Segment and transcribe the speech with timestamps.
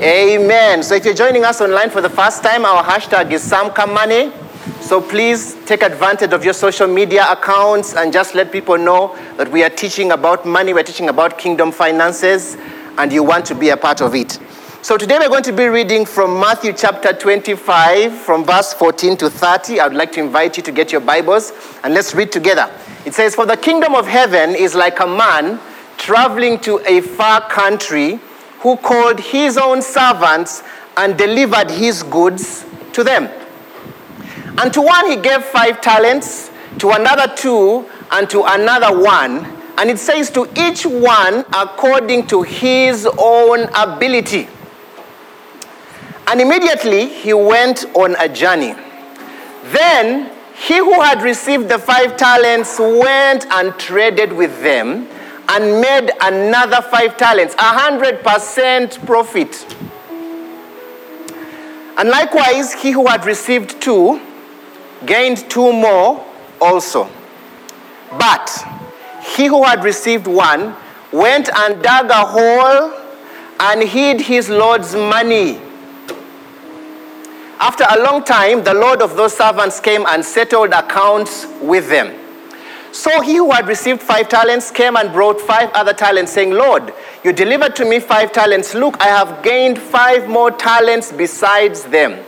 [0.00, 0.84] Amen.
[0.84, 4.32] So if you're joining us online for the first time, our hashtag is SamkaMoney.
[4.80, 9.50] So please take advantage of your social media accounts and just let people know that
[9.50, 12.56] we are teaching about money, we're teaching about kingdom finances,
[12.96, 14.38] and you want to be a part of it.
[14.82, 19.28] So today we're going to be reading from Matthew chapter 25, from verse 14 to
[19.28, 19.80] 30.
[19.80, 22.72] I would like to invite you to get your Bibles and let's read together.
[23.04, 25.58] It says, For the kingdom of heaven is like a man
[25.96, 28.20] traveling to a far country
[28.60, 30.62] who called his own servants
[30.96, 33.28] and delivered his goods to them.
[34.58, 39.46] And to one he gave five talents, to another two, and to another one.
[39.78, 44.48] And it says to each one according to his own ability.
[46.26, 48.74] And immediately he went on a journey.
[49.66, 55.08] Then he who had received the five talents went and traded with them
[55.48, 59.66] and made another five talents, a hundred percent profit.
[61.96, 64.20] And likewise, he who had received two
[65.06, 66.24] gained two more
[66.60, 67.10] also.
[68.18, 68.50] But
[69.22, 70.76] he who had received one
[71.12, 72.92] went and dug a hole
[73.60, 75.60] and hid his Lord's money.
[77.60, 82.14] After a long time, the Lord of those servants came and settled accounts with them.
[82.92, 86.92] So he who had received five talents came and brought five other talents, saying, Lord,
[87.22, 88.74] you delivered to me five talents.
[88.74, 92.24] Look, I have gained five more talents besides them.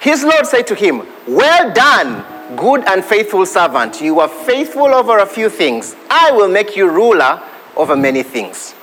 [0.00, 4.00] His Lord said to him, Well done, good and faithful servant.
[4.00, 5.96] You were faithful over a few things.
[6.10, 7.42] I will make you ruler
[7.76, 8.74] over many things.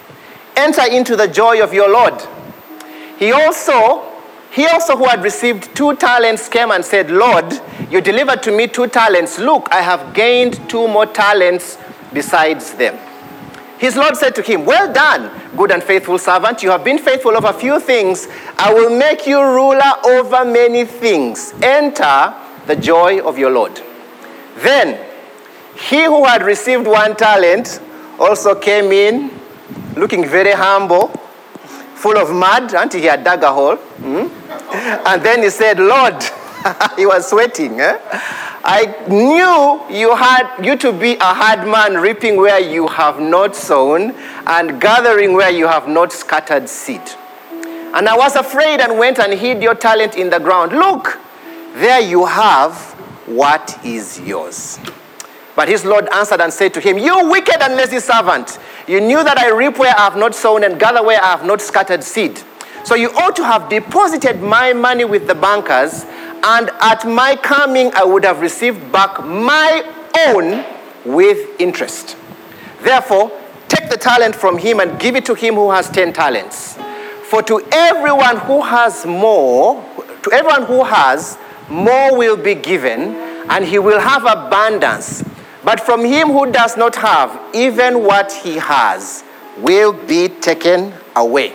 [0.56, 2.19] Enter into the joy of your Lord.
[3.17, 4.03] He also,
[4.51, 7.45] he also who had received two talents came and said, Lord,
[7.91, 9.38] you delivered to me two talents.
[9.38, 11.78] Look, I have gained two more talents
[12.13, 12.97] besides them.
[13.78, 16.63] His Lord said to him, Well done, good and faithful servant.
[16.63, 18.28] You have been faithful over a few things.
[18.57, 21.53] I will make you ruler over many things.
[21.62, 22.34] Enter
[22.66, 23.81] the joy of your Lord.
[24.57, 24.97] Then
[25.75, 27.81] he who had received one talent
[28.19, 29.31] also came in,
[29.96, 31.07] looking very humble,
[31.96, 33.75] full of mud until he had dug a hole.
[33.75, 34.28] Hmm?
[35.07, 36.24] And then he said, Lord,
[36.95, 37.79] he was sweating.
[37.79, 37.97] eh?
[38.63, 43.55] I knew you had you to be a hard man, reaping where you have not
[43.55, 44.11] sown,
[44.45, 47.01] and gathering where you have not scattered seed.
[47.94, 50.71] And I was afraid and went and hid your talent in the ground.
[50.71, 51.19] Look,
[51.73, 52.75] there you have
[53.25, 54.79] what is yours.
[55.55, 58.57] But his Lord answered and said to him, You wicked and lazy servant,
[58.88, 61.45] you knew that I reap where I have not sown and gather where I have
[61.45, 62.41] not scattered seed.
[62.83, 66.05] So you ought to have deposited my money with the bankers,
[66.44, 69.84] and at my coming I would have received back my
[70.28, 70.66] own
[71.06, 72.18] with interest.
[72.81, 73.31] Therefore,
[73.68, 76.78] take the talent from him and give it to him who has ten talents.
[77.30, 79.84] For to everyone who has more,
[80.24, 81.38] to everyone who has,
[81.69, 83.16] more will be given,
[83.50, 85.24] and he will have abundance.
[85.63, 89.24] But from him who does not have, even what he has
[89.57, 91.53] will be taken away.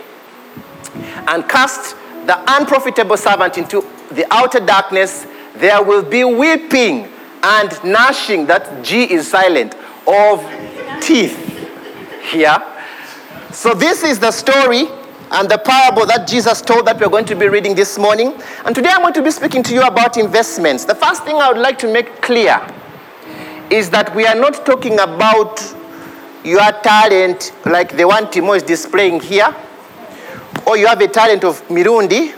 [1.27, 1.95] And cast
[2.25, 5.25] the unprofitable servant into the outer darkness.
[5.55, 7.11] There will be weeping
[7.43, 9.75] and gnashing, that G is silent,
[10.07, 10.43] of
[11.01, 11.45] teeth.
[12.31, 12.57] Here.
[13.51, 14.87] So, this is the story
[15.31, 18.33] and the parable that Jesus told that we're going to be reading this morning.
[18.65, 20.85] And today I'm going to be speaking to you about investments.
[20.85, 22.61] The first thing I would like to make clear
[23.69, 25.61] is that we are not talking about
[26.43, 29.53] your talent like the one Timo is displaying here,
[30.65, 32.33] or you have a talent of Mirundi,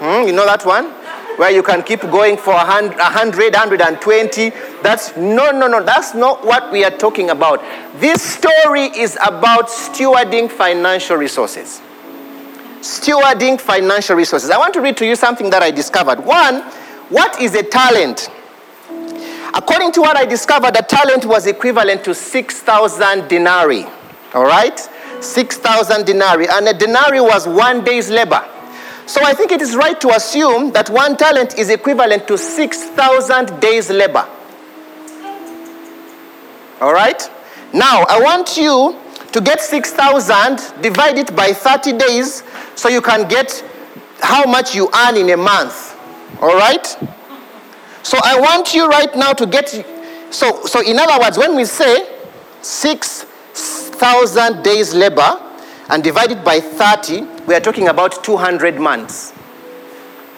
[0.00, 0.92] Hmm, you know that one?
[1.36, 4.50] Where you can keep going for a hun- a hundred, hundred and twenty.
[4.82, 5.82] That's no, no, no.
[5.82, 7.60] That's not what we are talking about.
[7.96, 11.80] This story is about stewarding financial resources
[12.84, 14.50] stewarding financial resources.
[14.50, 16.20] I want to read to you something that I discovered.
[16.22, 16.60] One,
[17.08, 18.28] what is a talent?
[19.54, 23.86] According to what I discovered, a talent was equivalent to 6,000 denarii.
[24.34, 24.78] All right?
[25.20, 26.46] 6,000 denarii.
[26.50, 28.46] And a denarii was one day's labor.
[29.06, 33.60] So I think it is right to assume that one talent is equivalent to 6,000
[33.60, 34.26] days' labor.
[36.80, 37.30] All right?
[37.72, 38.98] Now, I want you
[39.32, 42.42] to get 6,000, divide it by 30 days,
[42.74, 43.64] so you can get
[44.20, 45.96] how much you earn in a month.
[46.40, 46.96] All right?
[48.04, 49.70] So I want you right now to get
[50.30, 52.06] so so in other words when we say
[52.60, 55.40] 6000 days labor
[55.88, 59.32] and divided by 30 we are talking about 200 months.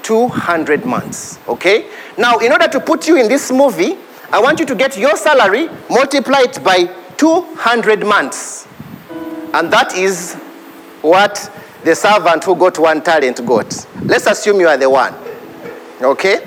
[0.03, 1.89] 200 months, okay?
[2.17, 3.97] Now in order to put you in this movie,
[4.31, 6.85] I want you to get your salary multiplied by
[7.17, 8.67] 200 months.
[9.55, 10.35] And that is
[11.03, 11.51] what
[11.85, 13.87] the servant who got one talent got.
[14.03, 15.15] Let's assume you are the one.
[16.03, 16.47] Okay?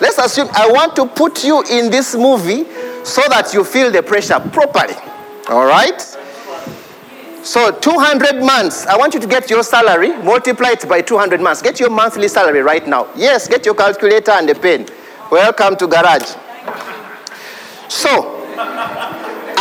[0.00, 2.64] Let's assume I want to put you in this movie
[3.04, 4.94] so that you feel the pressure properly.
[5.48, 6.17] All right?
[7.48, 8.84] So 200 months.
[8.84, 11.62] I want you to get your salary, multiply it by 200 months.
[11.62, 13.08] Get your monthly salary right now.
[13.16, 14.86] Yes, get your calculator and a pen.
[15.30, 16.34] Welcome to garage.
[17.88, 18.44] So,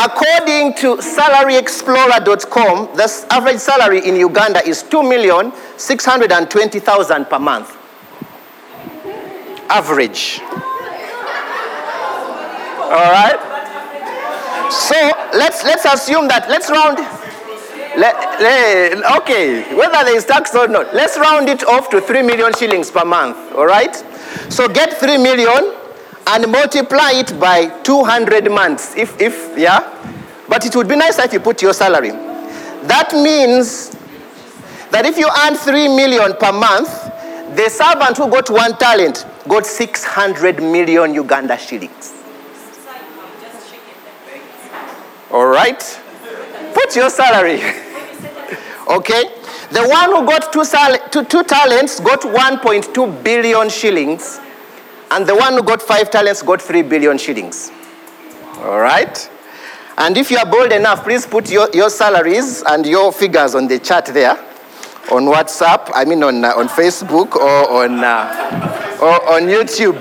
[0.04, 7.74] according to salaryexplorer.com, the average salary in Uganda is 2,620,000 per month.
[9.69, 10.42] Average.
[12.84, 13.39] All right?
[14.74, 17.00] So, let's let's assume that let's round
[17.98, 22.22] let, let- okay, whether there is tax or not, let's round it off to 3
[22.22, 23.96] million shillings per month, all right?
[24.50, 25.74] So get 3 million
[26.28, 29.94] and multiply it by 200 months, if, if, yeah?
[30.48, 32.12] But it would be nice if you put your salary.
[32.12, 33.90] That means
[34.92, 36.90] that if you earn 3 million per month,
[37.56, 42.14] the servant who got one talent got 600 million Uganda shillings.
[45.32, 45.82] All right?
[46.74, 47.62] Put your salary.
[48.89, 49.24] okay?
[49.72, 54.39] The one who got two, sal- two, two talents got 1.2 billion shillings,
[55.12, 57.72] and the one who got five talents got 3 billion shillings.
[58.57, 59.30] All right?
[59.98, 63.68] And if you are bold enough, please put your, your salaries and your figures on
[63.68, 64.38] the chat there
[65.12, 69.95] on WhatsApp, I mean on, uh, on Facebook or on, uh, or on YouTube.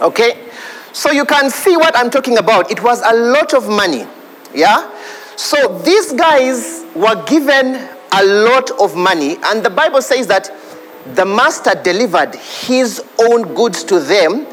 [0.00, 0.48] Okay?
[0.92, 2.70] So you can see what I'm talking about.
[2.70, 4.06] It was a lot of money.
[4.54, 4.90] Yeah?
[5.36, 10.50] So these guys were given a lot of money, and the Bible says that
[11.14, 14.46] the master delivered his own goods to them.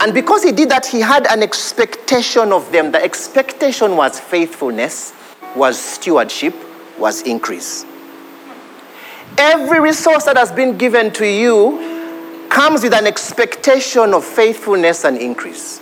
[0.00, 2.92] And because he did that, he had an expectation of them.
[2.92, 5.14] The expectation was faithfulness,
[5.56, 6.54] was stewardship,
[6.98, 7.84] was increase.
[9.38, 15.16] Every resource that has been given to you comes with an expectation of faithfulness and
[15.16, 15.80] increase.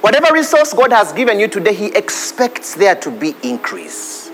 [0.00, 4.30] Whatever resource God has given you today, He expects there to be increase.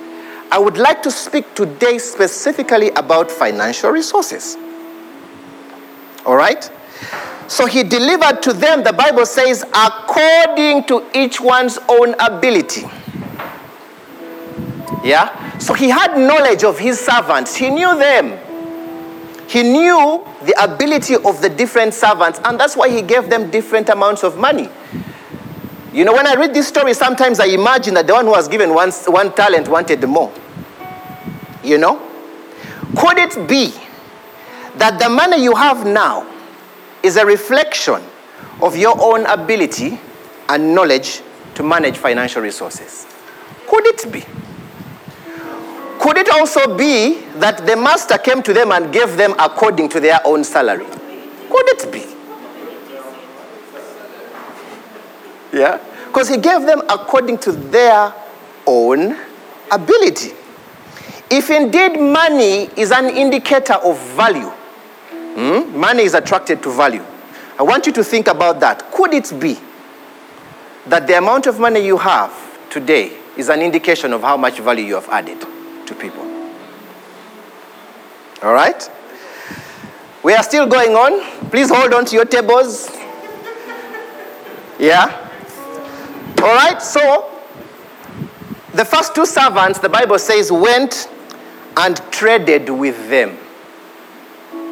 [0.51, 4.57] I would like to speak today specifically about financial resources.
[6.27, 6.71] All right?
[7.49, 12.83] So He delivered to them, the Bible says, according to each one's own ability.
[15.03, 15.59] Yeah?
[15.59, 18.39] So He had knowledge of His servants, He knew them.
[19.49, 23.89] He knew the ability of the different servants, and that's why He gave them different
[23.89, 24.69] amounts of money.
[25.93, 28.49] You know, when I read this story, sometimes I imagine that the one who was
[28.49, 30.33] given one, one talent wanted more.
[31.63, 31.99] You know?
[32.97, 33.73] Could it be
[34.77, 36.27] that the money you have now
[37.03, 38.03] is a reflection
[38.63, 40.01] of your own ability
[40.49, 41.21] and knowledge
[41.57, 43.07] to manage financial resources?
[43.67, 44.25] Could it be?
[46.01, 50.01] Could it also be that the master came to them and gave them according to
[50.01, 50.87] their own salary?
[50.87, 52.12] Could it be?
[55.53, 55.79] Yeah?
[56.07, 58.13] Because he gave them according to their
[58.67, 59.17] own
[59.71, 60.33] ability.
[61.31, 67.05] If indeed money is an indicator of value, hmm, money is attracted to value.
[67.59, 68.91] I want you to think about that.
[68.93, 69.59] Could it be
[70.87, 72.33] that the amount of money you have
[72.71, 75.41] today is an indication of how much value you have added
[75.87, 76.23] to people?
[78.43, 78.91] All right?
[80.23, 81.49] We are still going on.
[81.51, 82.91] Please hold on to your tables.
[84.79, 85.22] Yeah?
[86.43, 87.31] All right, so
[88.75, 91.09] the first two servants, the Bible says, went
[91.77, 93.39] and traded with them.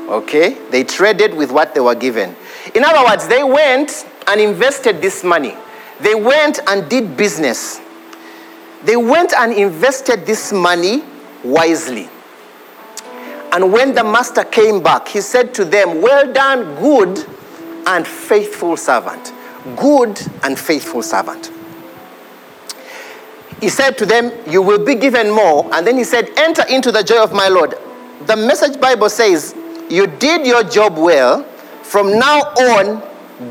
[0.09, 0.59] Okay?
[0.71, 2.35] They traded with what they were given.
[2.75, 5.55] In other words, they went and invested this money.
[6.01, 7.81] They went and did business.
[8.83, 11.05] They went and invested this money
[11.45, 12.09] wisely.
[13.53, 17.25] And when the master came back, he said to them, Well done, good
[17.87, 19.33] and faithful servant.
[19.77, 21.53] Good and faithful servant.
[23.61, 25.69] He said to them, You will be given more.
[25.75, 27.75] And then he said, Enter into the joy of my Lord.
[28.27, 29.55] The message Bible says,
[29.89, 31.45] You did your job well.
[31.83, 33.03] From now on,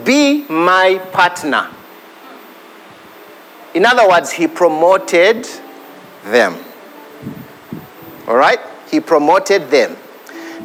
[0.03, 1.69] be my partner.
[3.73, 5.47] In other words, he promoted
[6.25, 6.57] them.
[8.27, 8.59] All right?
[8.89, 9.95] He promoted them.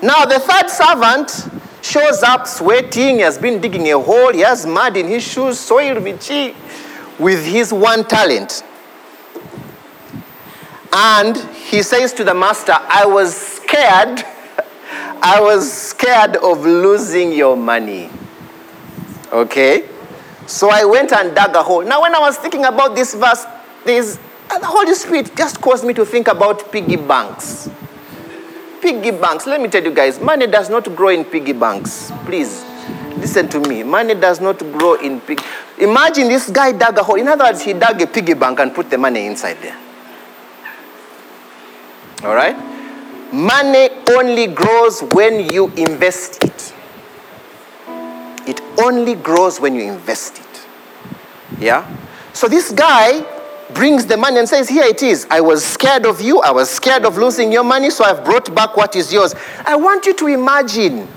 [0.03, 1.49] Now, the third servant
[1.83, 5.59] shows up sweating, he has been digging a hole, he has mud in his shoes,
[5.59, 6.55] soil bichi,
[7.19, 8.63] with his one talent.
[10.97, 14.25] And he says to the master, I was scared.
[15.23, 18.11] I was scared of losing your money.
[19.33, 19.89] Okay?
[20.47, 21.83] So I went and dug a hole.
[21.83, 23.45] Now, when I was thinking about this verse,
[23.85, 24.21] there's,
[24.51, 27.69] uh, the Holy Spirit just caused me to think about piggy banks.
[28.81, 29.49] Piggy banks.
[29.49, 32.13] Let me tell you guys, money does not grow in piggy banks.
[32.25, 32.65] Please,
[33.17, 33.83] listen to me.
[33.83, 35.43] Money does not grow in pig.
[35.79, 37.17] Imagine this guy dug a hole.
[37.17, 39.81] In other words, he dug a piggy bank and put the money inside there.
[42.25, 42.57] All right?
[43.33, 46.75] Money only grows when you invest it.
[48.47, 50.67] It only grows when you invest it.
[51.59, 51.85] Yeah?
[52.33, 53.25] So this guy
[53.73, 55.27] brings the money and says, Here it is.
[55.31, 56.41] I was scared of you.
[56.41, 59.35] I was scared of losing your money, so I've brought back what is yours.
[59.65, 61.09] I want you to imagine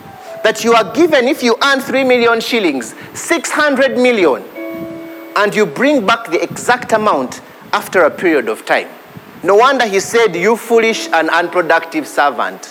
[0.44, 4.44] that you are given, if you earn 3 million shillings, 600 million,
[5.36, 7.42] and you bring back the exact amount
[7.74, 8.88] after a period of time.
[9.44, 12.66] No wonder he said, You foolish and unproductive servant.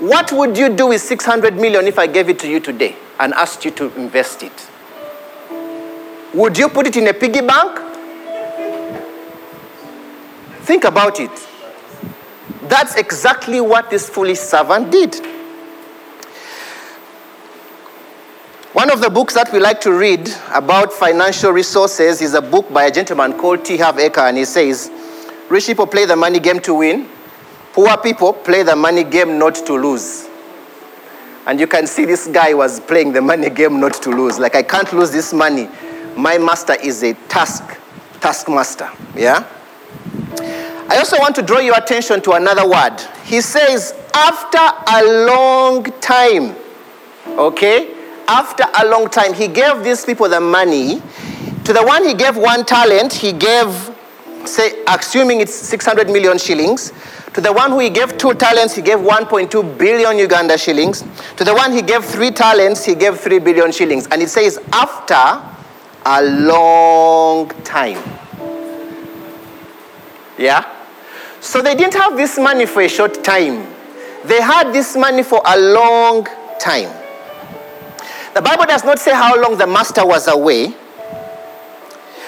[0.00, 3.32] What would you do with 600 million if I gave it to you today and
[3.34, 4.68] asked you to invest it?
[6.34, 7.78] Would you put it in a piggy bank?
[10.62, 11.30] Think about it.
[12.62, 15.14] That's exactly what this foolish servant did.
[18.72, 22.72] One of the books that we like to read about financial resources is a book
[22.72, 23.76] by a gentleman called T.
[23.76, 24.90] Harv Eker, and he says,
[25.48, 27.08] Rich people play the money game to win,
[27.72, 30.28] poor people play the money game not to lose.
[31.46, 34.38] And you can see this guy was playing the money game not to lose.
[34.38, 35.68] Like, I can't lose this money.
[36.16, 37.78] My master is a task,
[38.20, 38.90] taskmaster.
[39.14, 39.46] Yeah?
[40.88, 42.98] I also want to draw your attention to another word.
[43.24, 46.56] He says, after a long time,
[47.26, 47.94] okay?
[48.28, 51.02] After a long time, he gave these people the money.
[51.64, 53.93] To the one he gave one talent, he gave,
[54.46, 56.92] say, assuming it's 600 million shillings.
[57.34, 61.02] To the one who he gave two talents, he gave 1.2 billion Uganda shillings.
[61.36, 64.06] To the one he gave three talents, he gave 3 billion shillings.
[64.10, 65.42] And it says, after
[66.06, 68.02] a long time.
[70.38, 70.64] Yeah?
[71.40, 73.66] So they didn't have this money for a short time.
[74.24, 76.26] They had this money for a long
[76.58, 76.90] time.
[78.34, 80.74] The Bible does not say how long the master was away.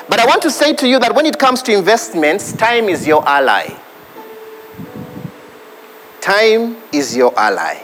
[0.09, 3.07] But I want to say to you that when it comes to investments, time is
[3.07, 3.77] your ally.
[6.21, 7.83] Time is your ally.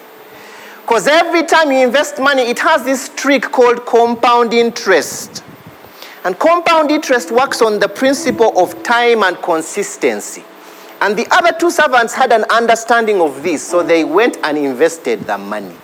[0.83, 5.43] Because every time you invest money, it has this trick called compound interest.
[6.25, 10.45] And compound interest works on the principle of time and consistency.
[11.00, 15.21] And the other two servants had an understanding of this, so they went and invested
[15.21, 15.75] the money.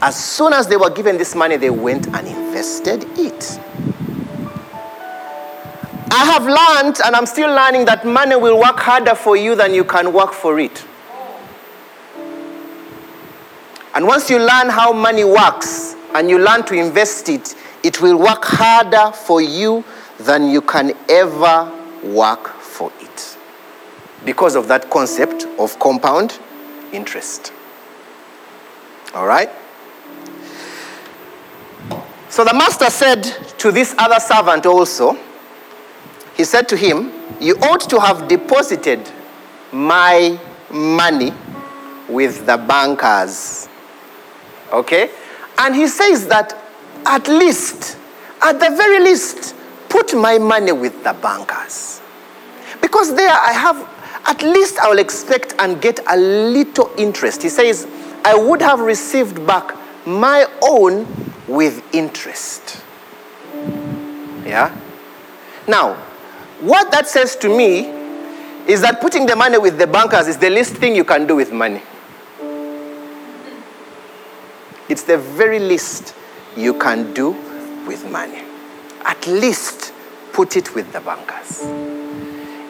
[0.00, 3.60] As soon as they were given this money, they went and invested it.
[6.10, 9.74] I have learned, and I'm still learning, that money will work harder for you than
[9.74, 10.84] you can work for it.
[13.94, 18.18] And once you learn how money works and you learn to invest it, it will
[18.18, 19.84] work harder for you
[20.18, 21.70] than you can ever
[22.02, 23.36] work for it.
[24.24, 26.38] Because of that concept of compound
[26.92, 27.52] interest.
[29.14, 29.50] All right?
[32.30, 33.22] So the master said
[33.58, 35.16] to this other servant also,
[36.36, 39.10] he said to him, You ought to have deposited
[39.72, 40.38] my
[40.70, 41.32] money
[42.08, 43.68] with the bankers.
[44.72, 45.10] Okay?
[45.58, 46.56] And he says that
[47.06, 47.96] at least,
[48.42, 49.54] at the very least,
[49.88, 52.00] put my money with the bankers.
[52.80, 53.88] Because there I have,
[54.26, 57.42] at least I will expect and get a little interest.
[57.42, 57.86] He says,
[58.24, 59.76] I would have received back
[60.06, 61.06] my own
[61.46, 62.82] with interest.
[64.44, 64.76] Yeah?
[65.68, 66.02] Now,
[66.64, 67.86] what that says to me
[68.66, 71.36] is that putting the money with the bankers is the least thing you can do
[71.36, 71.82] with money.
[74.88, 76.14] It's the very least
[76.56, 77.30] you can do
[77.86, 78.42] with money.
[79.04, 79.92] At least
[80.32, 81.62] put it with the bankers.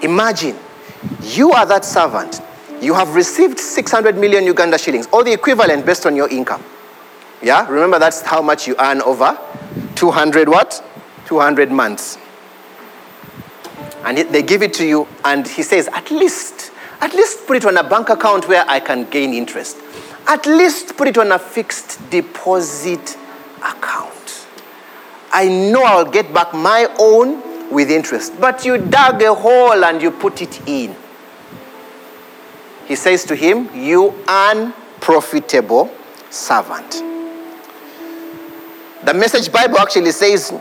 [0.03, 0.59] Imagine
[1.23, 2.41] you are that servant.
[2.81, 6.63] You have received 600 million Uganda shillings, or the equivalent based on your income.
[7.43, 9.39] Yeah, remember that's how much you earn over
[9.95, 10.83] 200 what?
[11.27, 12.19] 200 months.
[14.05, 17.65] And they give it to you, and he says, at least, at least put it
[17.65, 19.79] on a bank account where I can gain interest.
[20.27, 23.17] At least put it on a fixed deposit
[23.59, 24.47] account.
[25.33, 28.39] I know I'll get back my own with interest.
[28.41, 30.95] But you dug a hole and you put it in.
[32.87, 35.91] He says to him, You unprofitable
[36.31, 37.03] servant.
[39.05, 40.53] The message Bible actually says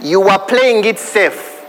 [0.00, 1.59] you are playing it safe.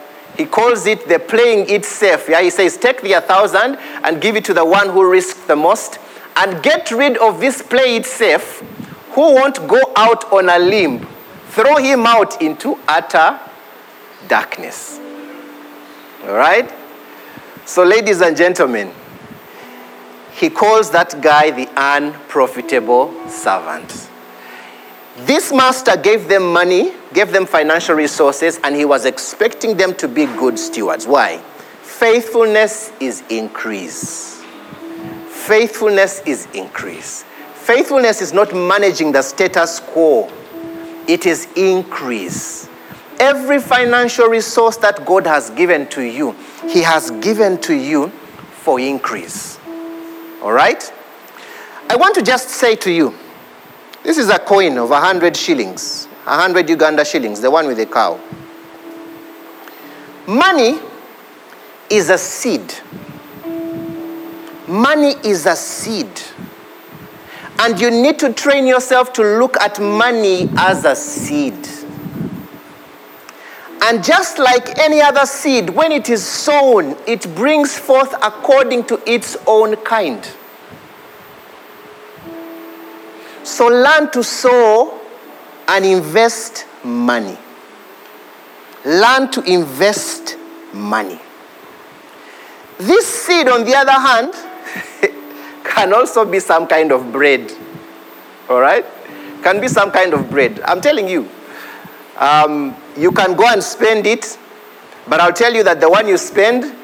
[0.42, 2.28] He calls it the playing it safe.
[2.28, 5.56] Yeah, he says, take the thousand and give it to the one who risked the
[5.56, 6.00] most,
[6.36, 8.62] and get rid of this play it safe
[9.12, 11.08] who won't go out on a limb.
[11.50, 13.40] Throw him out into utter
[14.28, 15.00] darkness.
[16.24, 16.74] All right?
[17.66, 18.92] So, ladies and gentlemen,
[20.32, 24.10] he calls that guy the unprofitable servant.
[25.26, 30.08] This master gave them money, gave them financial resources, and he was expecting them to
[30.08, 31.06] be good stewards.
[31.06, 31.38] Why?
[31.84, 34.44] Faithfulness is increase.
[35.30, 37.24] Faithfulness is increase.
[37.54, 40.32] Faithfulness is not managing the status quo,
[41.08, 42.68] it is increase.
[43.20, 46.36] Every financial resource that God has given to you,
[46.68, 48.10] He has given to you
[48.64, 49.60] for increase.
[50.42, 50.92] All right?
[51.90, 53.14] I want to just say to you
[54.04, 58.20] this is a coin of 100 shillings, 100 Uganda shillings, the one with the cow.
[60.28, 60.80] Money
[61.90, 62.74] is a seed.
[64.68, 66.10] Money is a seed.
[67.60, 71.68] And you need to train yourself to look at money as a seed.
[73.84, 79.02] And just like any other seed, when it is sown, it brings forth according to
[79.12, 80.28] its own kind.
[83.44, 85.00] So learn to sow
[85.68, 87.38] and invest money.
[88.86, 90.38] Learn to invest
[90.74, 91.20] money.
[92.78, 94.34] This seed, on the other hand,
[95.64, 97.52] can also be some kind of bread.
[98.50, 98.86] All right?
[99.44, 100.60] Can be some kind of bread.
[100.62, 101.30] I'm telling you.
[102.18, 104.38] Um, you can go and spend it,
[105.08, 106.76] but I'll tell you that the one you spend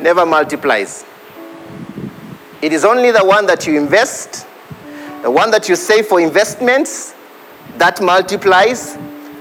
[0.00, 1.04] never multiplies.
[2.60, 4.46] It is only the one that you invest,
[5.22, 7.14] the one that you save for investments,
[7.78, 8.96] that multiplies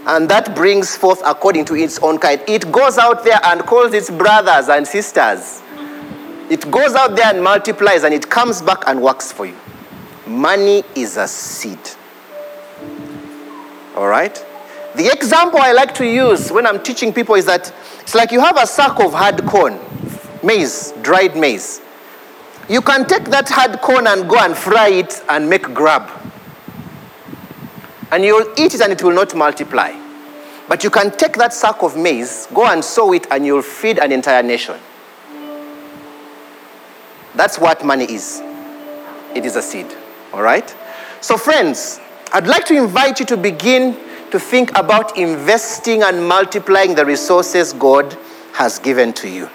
[0.08, 2.42] and that brings forth according to its own kind.
[2.48, 5.62] It goes out there and calls its brothers and sisters.
[6.50, 9.56] It goes out there and multiplies and it comes back and works for you.
[10.26, 11.80] Money is a seed.
[13.96, 14.34] All right?
[14.96, 18.40] The example I like to use when I'm teaching people is that it's like you
[18.40, 19.80] have a sack of hard corn,
[20.44, 21.82] maize, dried maize.
[22.70, 26.10] You can take that hard corn and go and fry it and make grub.
[28.12, 29.94] And you'll eat it and it will not multiply.
[30.68, 34.00] But you can take that sack of maize, go and sow it, and you'll feed
[34.00, 34.80] an entire nation.
[37.36, 38.42] That's what money is.
[39.36, 39.88] It is a seed.
[40.34, 40.76] All right?
[41.22, 42.00] So, friends,
[42.34, 43.98] I'd like to invite you to begin
[44.32, 48.18] to think about investing and multiplying the resources God
[48.54, 49.50] has given to you.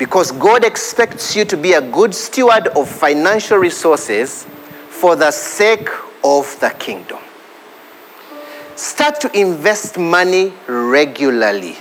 [0.00, 4.46] Because God expects you to be a good steward of financial resources
[4.88, 5.90] for the sake
[6.24, 7.18] of the kingdom.
[8.76, 11.76] Start to invest money regularly.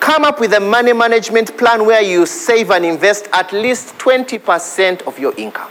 [0.00, 5.02] Come up with a money management plan where you save and invest at least 20%
[5.02, 5.70] of your income.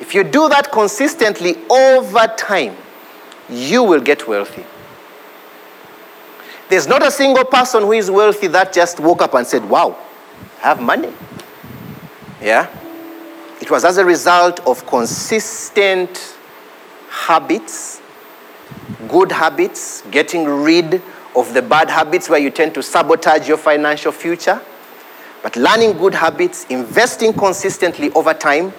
[0.00, 2.74] If you do that consistently over time,
[3.50, 4.64] you will get wealthy.
[6.70, 9.98] There's not a single person who is wealthy that just woke up and said, Wow,
[10.62, 11.12] I have money.
[12.40, 12.70] Yeah?
[13.60, 16.36] It was as a result of consistent
[17.08, 18.00] habits,
[19.08, 21.02] good habits, getting rid
[21.34, 24.60] of the bad habits where you tend to sabotage your financial future.
[25.42, 28.72] But learning good habits, investing consistently over time,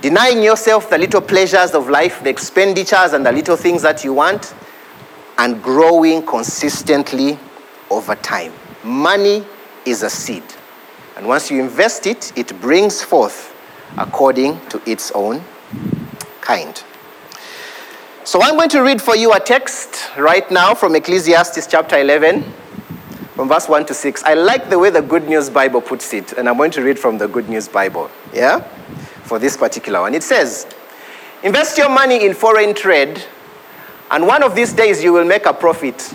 [0.00, 4.12] denying yourself the little pleasures of life, the expenditures and the little things that you
[4.12, 4.54] want,
[5.38, 7.38] and growing consistently
[7.90, 8.52] over time.
[8.82, 9.44] Money
[9.84, 10.42] is a seed.
[11.16, 13.54] And once you invest it, it brings forth
[13.96, 15.42] according to its own
[16.40, 16.82] kind.
[18.24, 22.42] So I'm going to read for you a text right now from Ecclesiastes chapter 11,
[23.34, 24.24] from verse 1 to 6.
[24.24, 26.98] I like the way the Good News Bible puts it, and I'm going to read
[26.98, 28.60] from the Good News Bible, yeah,
[29.22, 30.12] for this particular one.
[30.14, 30.66] It says,
[31.42, 33.22] Invest your money in foreign trade,
[34.10, 36.14] and one of these days you will make a profit.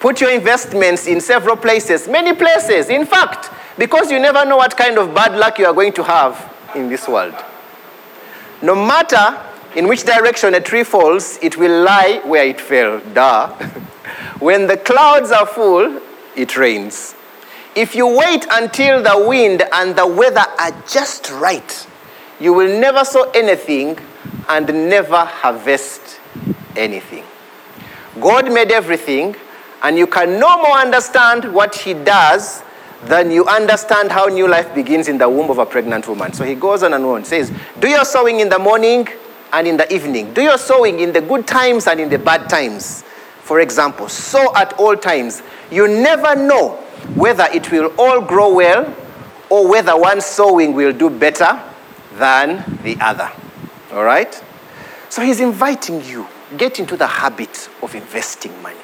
[0.00, 4.76] Put your investments in several places, many places, in fact, because you never know what
[4.76, 7.34] kind of bad luck you are going to have in this world.
[8.62, 9.40] No matter
[9.74, 13.00] in which direction a tree falls, it will lie where it fell.
[13.12, 13.48] Duh.
[14.38, 16.00] when the clouds are full,
[16.36, 17.14] it rains.
[17.74, 21.86] If you wait until the wind and the weather are just right,
[22.40, 23.98] you will never sow anything
[24.48, 26.17] and never harvest
[26.76, 27.24] anything.
[28.20, 29.36] God made everything,
[29.82, 32.62] and you can no more understand what He does
[33.04, 36.32] than you understand how new life begins in the womb of a pregnant woman.
[36.32, 39.06] So he goes on and on, says, Do your sowing in the morning
[39.52, 40.34] and in the evening.
[40.34, 43.02] Do your sowing in the good times and in the bad times.
[43.42, 45.42] For example, sow at all times.
[45.70, 46.70] You never know
[47.14, 48.94] whether it will all grow well
[49.48, 51.62] or whether one sowing will do better
[52.14, 53.30] than the other.
[53.92, 54.42] All right?
[55.10, 58.76] So he's inviting you, get into the habit of investing money.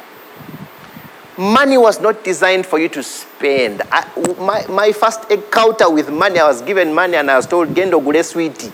[1.36, 3.82] Money was not designed for you to spend.
[3.90, 4.08] I,
[4.38, 8.02] my, my first encounter with money, I was given money and I was told, Gendo
[8.02, 8.72] gule sweetie.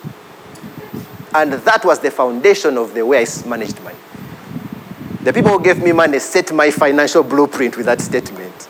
[1.34, 3.96] And that was the foundation of the way I managed money.
[5.22, 8.68] The people who gave me money set my financial blueprint with that statement.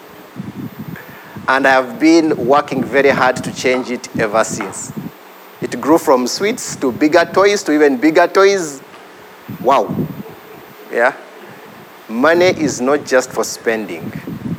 [1.48, 4.92] And I have been working very hard to change it ever since.
[5.60, 8.82] It grew from sweets to bigger toys to even bigger toys.
[9.60, 9.94] Wow.
[10.90, 11.14] Yeah?
[12.08, 14.12] Money is not just for spending.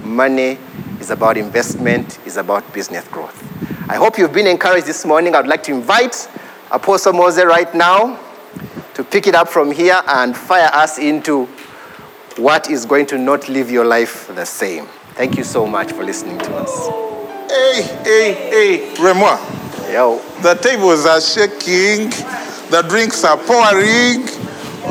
[0.04, 0.58] Money
[1.00, 3.38] is about investment, is about business growth.
[3.90, 5.36] I hope you've been encouraged this morning.
[5.36, 6.30] I'd like to invite
[6.70, 8.20] Apostle Mose right now
[8.94, 11.46] to pick it up from here and fire us into
[12.38, 14.86] what is going to not leave your life the same.
[15.16, 16.88] Thank you so much for listening to us.
[17.52, 19.61] Hey, hey, hey, Remo.
[19.92, 20.20] Yo.
[20.42, 22.12] The tables are shaking,
[22.72, 24.24] the drinks are pouring.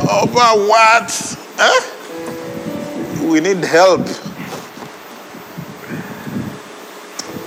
[0.06, 1.10] Over what?
[1.56, 3.26] Huh?
[3.26, 4.02] We need help.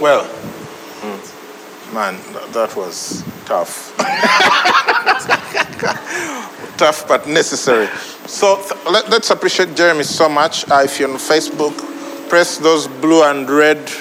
[0.02, 0.24] Well,
[1.94, 2.16] man,
[2.54, 3.96] that was tough.
[6.78, 7.86] tough but necessary.
[8.26, 10.68] So th- let, us appreciate Jeremy so much.
[10.72, 11.78] Uh, if you're on Facebook,
[12.30, 13.92] press those blue and red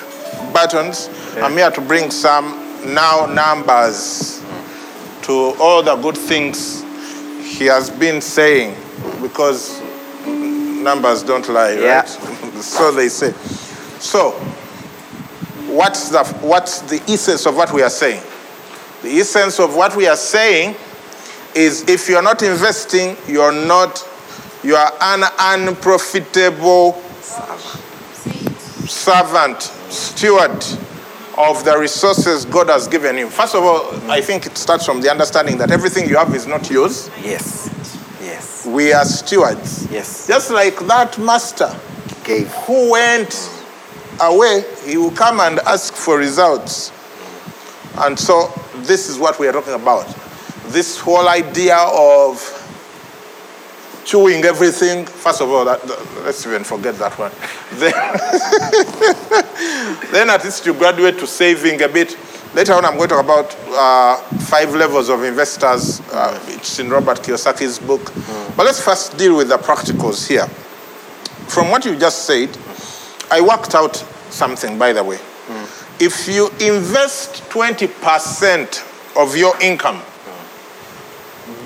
[0.54, 1.10] buttons.
[1.36, 4.42] I'm here to bring some now numbers
[5.22, 6.82] to all the good things
[7.58, 8.76] he has been saying
[9.20, 9.80] because
[10.26, 12.00] numbers don't lie, Yeah.
[12.00, 12.08] right?
[12.62, 13.32] so they say.
[14.00, 14.32] So,
[15.68, 18.22] what's the, what's the essence of what we are saying?
[19.02, 20.74] The essence of what we are saying
[21.54, 24.06] is if you're not investing, you're not,
[24.62, 26.94] you are an unprofitable
[28.88, 30.64] servant, steward
[31.42, 33.28] of the resources God has given you.
[33.28, 36.46] First of all, I think it starts from the understanding that everything you have is
[36.46, 37.10] not yours.
[37.22, 37.68] Yes.
[38.22, 38.64] Yes.
[38.66, 39.90] We are stewards.
[39.90, 40.28] Yes.
[40.28, 41.76] Just like that master
[42.22, 42.48] Gave.
[42.66, 43.50] who went
[44.20, 46.92] away, he will come and ask for results.
[47.98, 50.06] And so, this is what we are talking about.
[50.68, 52.38] This whole idea of
[54.04, 55.06] chewing everything.
[55.06, 57.32] First of all, that, that- let's even forget that one.
[57.78, 57.92] Then,
[60.12, 62.16] then at least you graduate to saving a bit.
[62.54, 66.00] Later on, I'm going to talk about uh, five levels of investors.
[66.12, 68.12] Uh, it's in Robert Kiyosaki's book.
[68.56, 70.46] But let's first deal with the practicals here.
[71.48, 72.50] From what you just said,
[73.30, 73.96] I worked out
[74.30, 75.18] something, by the way.
[75.98, 80.02] If you invest 20% of your income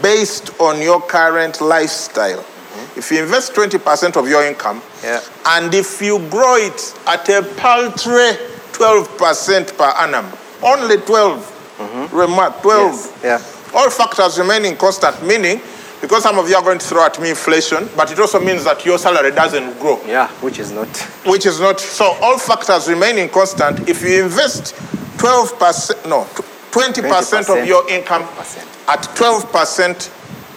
[0.03, 2.99] based on your current lifestyle, mm-hmm.
[2.99, 5.21] if you invest 20% of your income, Yeah.
[5.47, 8.37] and if you grow it at a paltry
[8.73, 10.27] 12% per annum,
[10.63, 12.17] only 12, mm-hmm.
[12.17, 13.71] remark 12, Yes.
[13.73, 13.79] Yeah.
[13.79, 15.61] all factors remaining constant, meaning
[16.01, 18.65] because some of you are going to throw at me inflation, but it also means
[18.65, 20.29] that your salary doesn't grow Yeah.
[20.43, 20.89] Which is not.
[21.25, 24.75] which is not so all factors remaining constant if you invest
[25.17, 26.27] 12% no
[26.71, 28.89] tw- 20% of 20%, your income 12%.
[28.89, 30.11] at 12%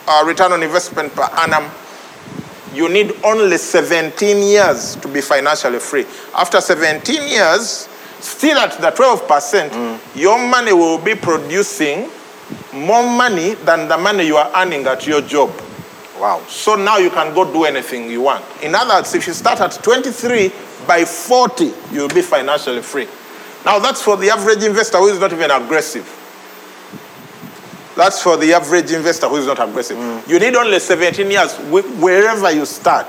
[0.08, 1.70] uh, return on investment per annum
[2.74, 7.88] you need only 17 years to be financially free after 17 years
[8.20, 12.10] still at the 12% your money will be producing
[12.74, 15.50] more money than the money you are earning at your job
[16.20, 16.42] Wow.
[16.50, 18.44] so now you can go do anything you want.
[18.62, 20.52] In other words, if you start at 23,
[20.86, 23.08] by 40, you'll be financially free.
[23.66, 26.16] Now, that's for the average investor who is not even aggressive.
[27.96, 29.98] That's for the average investor who is not aggressive.
[29.98, 30.28] Mm.
[30.28, 31.56] You need only 17 years
[32.00, 33.08] wherever you start.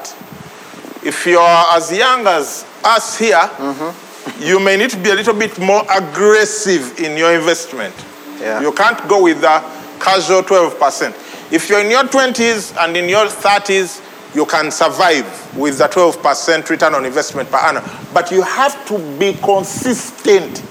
[1.04, 4.42] If you're as young as us here, mm-hmm.
[4.42, 7.94] you may need to be a little bit more aggressive in your investment.
[8.40, 8.60] Yeah.
[8.60, 9.62] You can't go with the
[10.00, 11.52] casual 12%.
[11.52, 14.00] If you're in your 20s and in your 30s,
[14.34, 17.84] you can survive with the 12% return on investment per annum.
[18.14, 20.62] But you have to be consistent.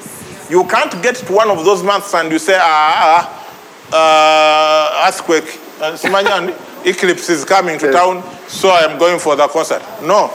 [0.50, 3.46] You can't get to one of those months and you say, ah,
[3.92, 5.98] ah, uh, earthquake, uh,
[6.86, 9.82] eclipse is coming to town, so I am going for the concert.
[10.02, 10.32] No.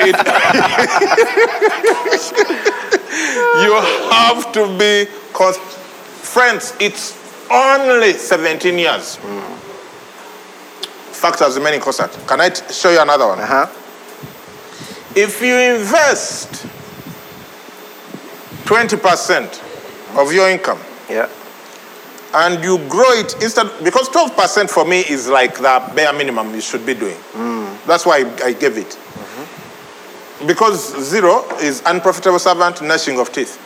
[0.00, 0.14] It,
[3.64, 3.74] you
[4.12, 7.16] have to be cons- friends it's
[7.50, 9.18] only 17 years
[11.18, 13.66] factors remaining constant can i t- show you another one Uh huh.
[15.16, 16.66] if you invest
[18.64, 20.78] 20% of your income
[21.08, 21.28] Yeah.
[22.34, 26.60] and you grow it instead because 12% for me is like the bare minimum you
[26.60, 27.16] should be doing.
[27.86, 28.98] That's why I, I gave it.
[30.46, 33.56] Because zero is unprofitable servant, gnashing of teeth.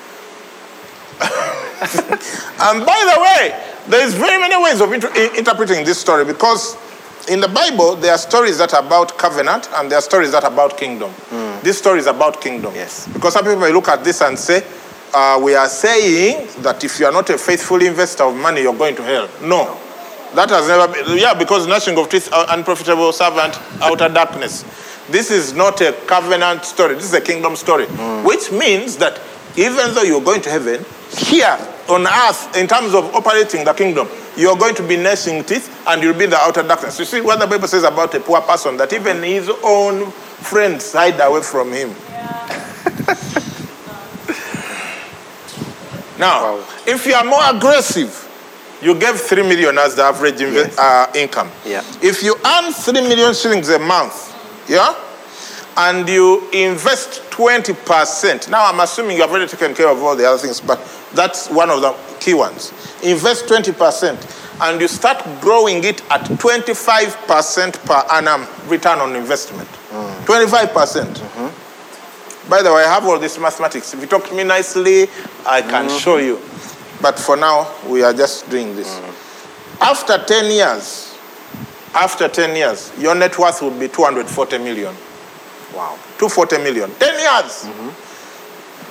[1.21, 6.77] and by the way, there is very many ways of inter- interpreting this story because
[7.29, 10.45] in the Bible there are stories that are about covenant and there are stories that
[10.45, 11.13] are about kingdom.
[11.63, 12.75] This story is about kingdom.
[12.75, 13.07] Yes.
[13.13, 14.65] Because some people may look at this and say,
[15.15, 18.75] uh, we are saying that if you are not a faithful investor of money, you're
[18.75, 19.29] going to hell.
[19.43, 19.79] No.
[20.35, 24.65] That has never been, yeah, because gnashing of teeth, uh, unprofitable servant, outer darkness.
[25.11, 26.95] This is not a covenant story.
[26.95, 27.85] This is a kingdom story,
[28.25, 29.21] which means that
[29.57, 31.59] even though you're going to heaven, here
[31.89, 36.03] on earth, in terms of operating the kingdom, you're going to be gnashing teeth and
[36.03, 36.99] you'll be in the outer darkness.
[36.99, 40.93] You see what the Bible says about a poor person, that even his own friends
[40.93, 41.95] hide away from him.
[46.19, 48.29] Now, if you are more aggressive,
[48.81, 50.79] you gave 3 million as the average inve- Yes.
[50.79, 51.51] uh, income.
[51.65, 51.83] Yeah.
[52.01, 54.33] If you earn 3 million shillings a month,
[54.69, 54.95] yeah,
[55.77, 60.25] and you invest 20%, now I'm assuming you have already taken care of all the
[60.29, 60.79] other things, but
[61.15, 62.71] that's one of the key ones.
[63.03, 69.69] Invest 20% and you start growing it at 25% per annum return on investment.
[69.91, 70.25] Mm.
[70.25, 70.69] 25%.
[71.05, 72.51] Mm-hmm.
[72.51, 73.93] By the way, I have all this mathematics.
[73.95, 75.09] If you talk to me nicely,
[75.47, 75.99] I can mm-hmm.
[75.99, 76.41] show you.
[77.01, 78.89] But for now, we are just doing this.
[78.95, 79.81] Mm.
[79.81, 81.19] After 10 years,
[81.95, 84.95] after 10 years, your net worth will be 240 million.
[85.75, 85.99] Wow.
[86.19, 86.91] 240 million.
[86.91, 87.65] 10 years.
[87.65, 88.02] Mm-hmm.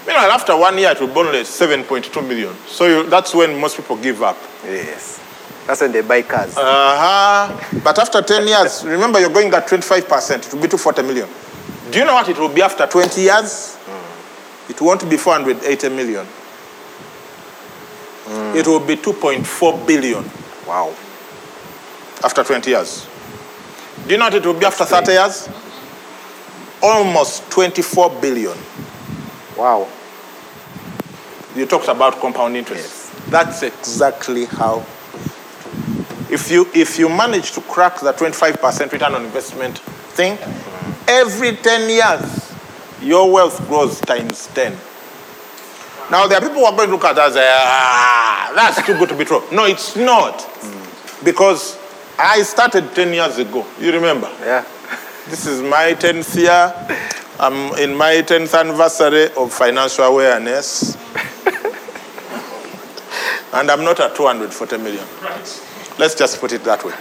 [0.08, 2.56] Meanwhile, after one year, it will be only 7.2 million.
[2.68, 4.38] So you, that's when most people give up.
[4.64, 5.20] Yes.
[5.68, 6.58] That's when they buy cars.
[6.58, 7.80] Uh-huh.
[7.84, 11.30] But after 10 years, remember you're going at 25%, it will be 240 million.
[11.92, 13.78] Do you know what it will be after 20 years?
[14.70, 16.26] It won't be 480 million.
[18.56, 20.24] It will be 2.4 billion
[20.66, 20.94] wow.
[22.24, 23.08] after 20 years.
[24.06, 25.50] Do you know what it will be after 30 years?
[26.82, 28.58] Almost 24 billion.
[29.58, 29.88] Wow.
[31.56, 33.12] You talked about compound interest.
[33.14, 33.30] Yes.
[33.30, 34.86] That's exactly how.
[36.30, 40.38] If you if you manage to crack the 25% return on investment thing,
[41.08, 42.54] every 10 years,
[43.02, 44.78] your wealth grows times 10.
[46.10, 48.86] Now there are people who are going to look at that and say, ah, that's
[48.86, 49.44] too good to be true.
[49.52, 50.48] No, it's not.
[51.24, 51.78] Because
[52.18, 53.66] I started 10 years ago.
[53.80, 54.30] You remember?
[54.42, 54.66] Yeah.
[55.30, 57.10] This is my 10th year.
[57.42, 60.96] I'm in my 10th anniversary of financial awareness.
[63.54, 65.04] and I'm not at 240 million.
[65.98, 66.94] Let's just put it that way.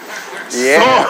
[0.55, 1.05] Yeah.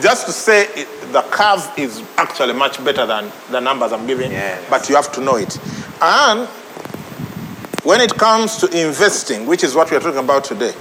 [0.10, 4.30] Just to say it, the curve is actually much better than the numbers I'm giving,
[4.32, 4.64] Yes.
[4.70, 5.58] but you have to know it.
[6.00, 6.48] And
[7.84, 10.72] when it comes to investing, which is what we're talking about today,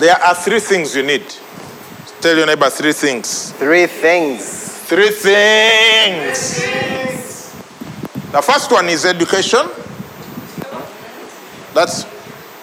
[0.00, 1.22] there are three things you need.
[2.20, 3.52] Tell your neighbor three things.
[3.52, 4.63] Three things.
[4.86, 6.60] Three things.
[8.30, 9.66] The first one is education.
[11.72, 12.04] That's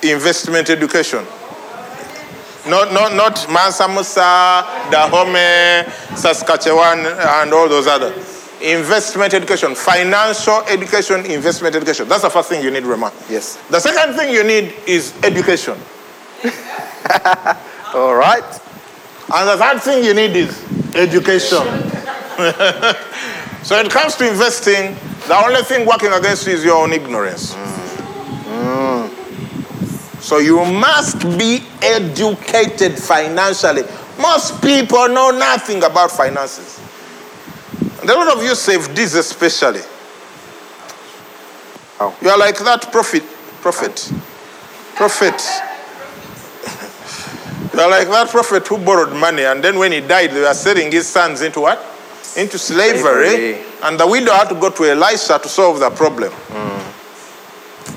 [0.04, 1.26] investment education.
[2.68, 8.14] Not, not, not Mansa Musa, Dahomey, Saskatchewan, and all those other.
[8.62, 12.08] Investment education, financial education, investment education.
[12.08, 13.12] That's the first thing you need, Rema.
[13.30, 13.56] Yes.
[13.70, 15.74] The second thing you need is education.
[17.96, 18.44] All right.
[19.34, 22.01] And the third thing you need is education.
[23.64, 24.96] so when it comes to investing,
[25.28, 27.54] the only thing working against you is your own ignorance.
[27.54, 27.72] Mm.
[30.22, 33.84] So you must be educated financially.
[34.20, 36.80] Most people know nothing about finances.
[38.00, 39.82] And a lot of you save this especially.
[42.00, 42.16] Oh.
[42.22, 43.24] You are like that prophet.
[43.62, 44.12] Prophet.
[44.96, 45.42] Prophet.
[47.74, 50.54] You are like that prophet who borrowed money, and then when he died, they were
[50.54, 51.80] selling his sons into what?
[52.38, 53.02] Into slavery.
[53.02, 53.66] Slavery.
[53.84, 56.32] And the widow had to go to Elisha to solve the problem.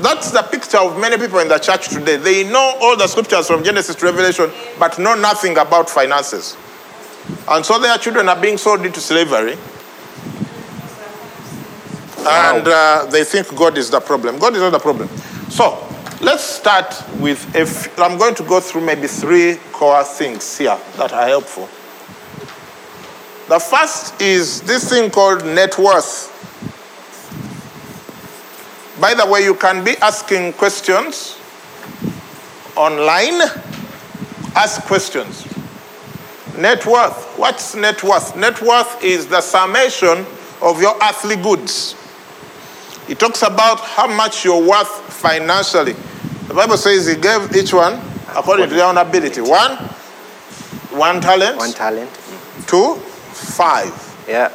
[0.03, 2.17] That's the picture of many people in the church today.
[2.17, 6.57] They know all the scriptures from Genesis to Revelation, but know nothing about finances.
[7.49, 9.57] And so their children are being sold into slavery.
[12.27, 14.39] And uh, they think God is the problem.
[14.39, 15.09] God is not the problem.
[15.49, 15.87] So
[16.21, 21.13] let's start with, if I'm going to go through maybe three core things here that
[21.13, 21.69] are helpful.
[23.49, 26.31] The first is this thing called net worth.
[28.99, 31.39] By the way, you can be asking questions
[32.75, 33.43] online.
[34.57, 35.45] Ask questions.
[36.57, 37.35] Net worth.
[37.37, 38.35] What's net worth?
[38.35, 40.25] Net worth is the summation
[40.63, 41.97] of your earthly goods.
[43.09, 45.93] It talks about how much you're worth financially.
[46.49, 49.43] The Bible says he gave each one according to their own ability.
[49.43, 49.77] One,
[50.97, 51.59] one talent.
[51.59, 52.11] One talent.
[52.67, 52.99] Two,
[53.35, 53.93] five.
[54.29, 54.49] Yeah.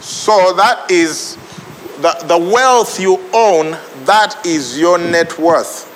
[0.00, 1.36] So that is
[2.00, 3.72] the, the wealth you own,
[4.06, 5.86] that is your net worth.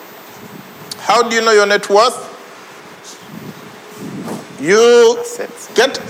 [1.01, 2.31] How do you know your net worth?
[4.61, 5.17] You
[5.75, 6.01] get,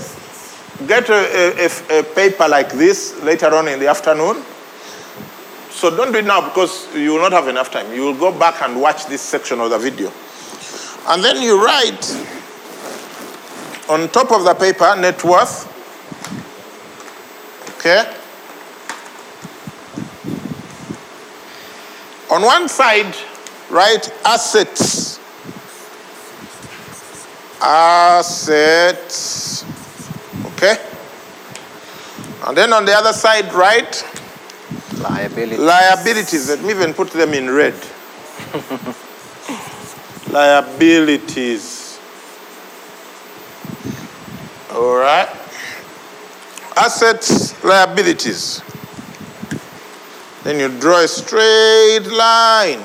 [0.87, 4.43] get a, a- a- a paper like this later on in the afternoon.
[5.69, 7.93] So don't do it now because you will not have enough time.
[7.93, 10.11] You will go back and watch this section of the video.
[11.07, 12.05] And then you write
[13.89, 15.71] on top of the paper net worth.
[17.85, 18.03] Okay?
[22.31, 23.13] On one side,
[23.69, 25.19] write assets.
[27.61, 29.63] Assets.
[30.47, 30.77] Okay?
[32.47, 34.03] And then on the other side, write
[34.97, 35.57] Liability.
[35.57, 36.49] liabilities.
[36.49, 37.75] Let me even put them in red.
[40.31, 41.99] liabilities.
[44.73, 45.44] All right.
[46.77, 48.61] Assets, liabilities.
[50.43, 52.83] Then you draw a straight line.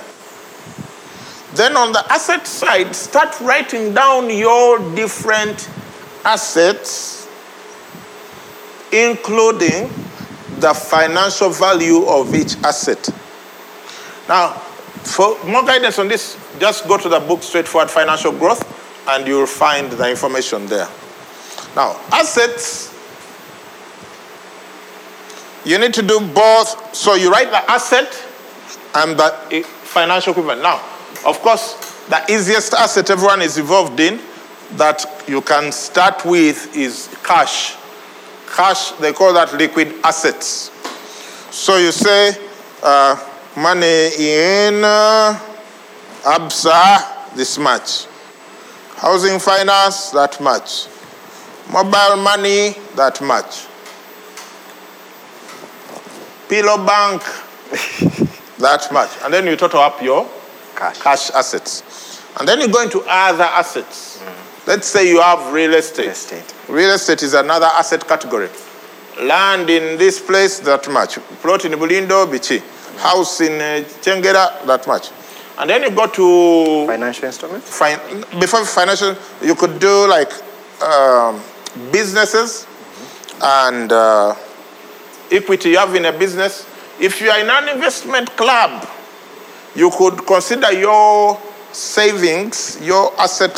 [1.54, 5.68] Then on the asset side, start writing down your different
[6.24, 7.28] assets,
[8.92, 9.88] including
[10.60, 13.08] the financial value of each asset.
[14.28, 14.50] Now,
[15.02, 18.62] for more guidance on this, just go to the book Straightforward Financial Growth
[19.08, 20.88] and you'll find the information there.
[21.74, 22.89] Now, assets,
[25.64, 26.94] you need to do both.
[26.94, 28.08] So you write the asset
[28.94, 30.62] and the financial equivalent.
[30.62, 30.76] Now,
[31.26, 31.74] of course,
[32.08, 34.20] the easiest asset everyone is involved in
[34.76, 37.76] that you can start with is cash.
[38.54, 40.70] Cash, they call that liquid assets.
[41.54, 42.32] So you say
[42.82, 43.16] uh,
[43.56, 45.38] money in uh,
[46.22, 48.06] ABSA, this much.
[48.96, 50.86] Housing finance, that much.
[51.72, 53.66] Mobile money, that much.
[56.50, 57.22] Pillow bank,
[58.58, 59.10] that much.
[59.24, 60.28] And then you total up your
[60.76, 60.98] Cash.
[61.00, 62.20] cash assets.
[62.38, 64.20] And then you go into other assets.
[64.66, 66.02] Let's say you have real estate.
[66.02, 66.54] Real estate.
[66.68, 68.48] Real estate is another asset category.
[69.22, 71.16] Land in this place, that much.
[71.42, 72.60] Plot in Bulindo, Bichi.
[72.98, 75.10] House in uh, Kyengera, that much.
[75.58, 77.78] And then you go to Financial instruments.
[77.78, 80.30] fin- before financial, you could do like
[80.82, 81.40] um,
[81.92, 82.66] businesses
[83.42, 84.34] and uh,
[85.30, 86.66] equity you have in a business.
[86.98, 88.86] If you are in an investment club,
[89.74, 91.40] you could consider your
[91.72, 93.54] savings, your asset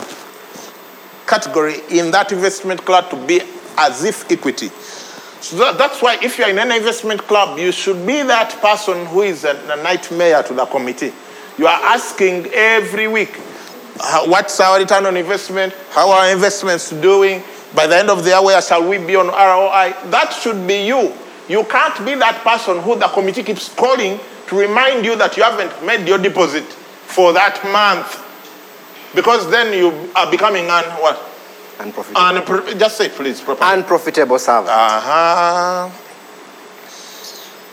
[1.27, 3.41] category in that investment club to be
[3.79, 4.71] as if equity.
[5.41, 9.07] So that- that's why if you're in an investment club, you should be that person
[9.07, 11.13] who is a, a nightmare to the committee.
[11.59, 13.37] You are asking every week,
[14.27, 15.75] what's our return on investment?
[15.91, 17.43] How are investments doing?
[17.75, 19.95] By the end of the year, where shall we be on ROI?
[20.11, 21.13] That should be you.
[21.49, 25.43] You can't be that person who the committee keeps calling to remind you that you
[25.43, 28.19] haven't made your deposit for that month.
[29.15, 31.21] Because then you are becoming an what?
[31.79, 32.69] Unprofitable.
[32.73, 33.73] An, just say please properly.
[33.75, 34.69] Unprofitable servant.
[34.71, 35.91] Uh-huh.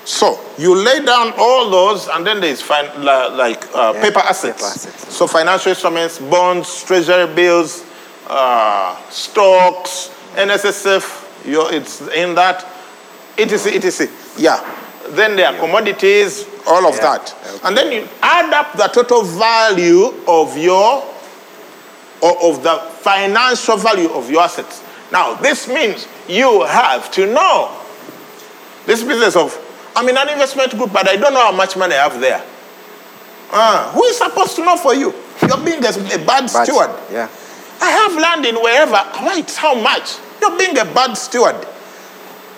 [0.05, 4.19] So you lay down all those, and then there's fin- li- like uh, Yeah, paper,
[4.19, 4.58] assets.
[4.58, 5.13] paper assets.
[5.15, 7.84] So financial instruments, bonds, treasury bills,
[8.27, 11.45] uh, stocks, NSSF.
[11.47, 12.65] You, it's in that,
[13.39, 13.73] etc.
[13.75, 14.08] etc.
[14.38, 14.60] Yeah.
[15.10, 19.23] Then there are commodities, all of Yeah, that, and then you add up the total
[19.23, 21.04] value of your
[22.21, 24.84] or of the financial value of your assets.
[25.12, 27.75] Now, this means you have to know
[28.86, 29.58] this business of,
[29.95, 32.43] I'm in an investment group, but I don't know how much money I have there.
[33.52, 35.13] Ah, who is supposed to know for you?
[35.47, 36.91] You're being a, a bad steward.
[37.12, 37.30] Yeah.
[37.82, 38.91] I have land in wherever.
[38.91, 40.17] Right, how much?
[40.41, 41.56] You're being a bad steward.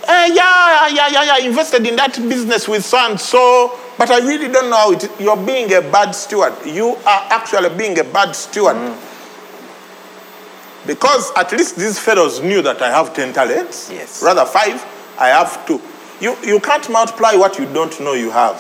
[0.08, 4.10] Uh, yeah, yeah, yeah, yeah, I invested in that business with so and so, but
[4.10, 5.10] I really don't know how it.
[5.20, 6.54] You're being a bad steward.
[6.66, 8.78] You are actually being a bad steward.
[10.88, 13.92] Because at least these fellows knew that I have 10 talents.
[13.92, 14.24] Yes.
[14.24, 14.84] Rather, five,
[15.20, 15.80] I have two.
[16.20, 18.60] You, you can't multiply what you don't know you have.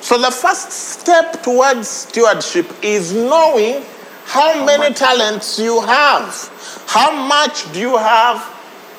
[0.00, 3.84] So the first step towards stewardship is knowing
[4.24, 6.84] how, many talents you have.
[6.86, 8.38] How much do you have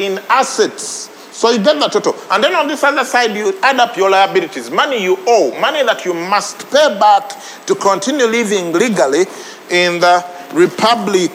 [0.01, 1.09] in assets?
[1.31, 2.15] So you get the total.
[2.29, 5.83] And then on this other side, you add up your liabilities, money you owe, money
[5.83, 7.31] that you must pay back
[7.65, 9.25] to continue living legally
[9.69, 11.31] in the Republic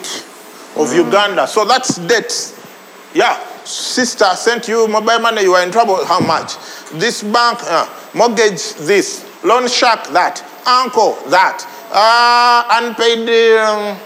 [0.75, 1.47] of Uganda.
[1.47, 2.31] So that's debt.
[3.13, 6.05] Yeah, sister sent you mobile money, you are in trouble.
[6.05, 6.55] How much?
[6.93, 10.43] This bank, uh, mortgage this, loan shark that.
[10.67, 11.65] uncle, that.
[11.91, 13.97] Uh, unpaid um,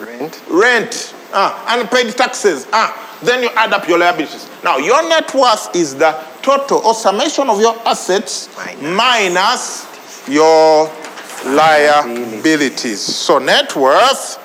[0.00, 0.42] Rent.
[0.48, 2.66] rent, uh, unpaid taxes.
[2.72, 4.48] Uh, then you add up your liabilities.
[4.64, 6.12] Now, your net worth is the
[6.42, 8.82] total or summation of your assets Minus.
[8.82, 10.86] minus your
[11.46, 13.00] liabilities.
[13.00, 14.38] So, net worth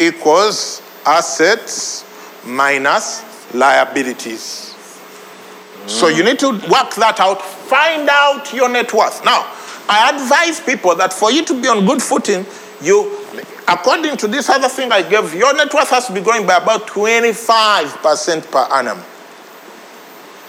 [0.00, 2.04] equals assets
[2.44, 3.24] minus
[3.54, 4.74] liabilities.
[5.86, 7.40] So you need to work that out.
[7.40, 9.24] Find out your net worth.
[9.24, 9.50] Now,
[9.88, 12.44] I advise people that for you to be on good footing,
[12.82, 13.17] you,
[13.68, 16.56] according to this other thing I gave, your net worth has to be growing by
[16.56, 18.98] about 25% per annum.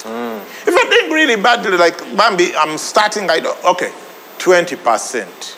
[0.01, 0.39] Hmm.
[0.67, 3.91] If you're doing really badly, like Bambi, I'm starting, I don't, okay,
[4.37, 5.55] 20%.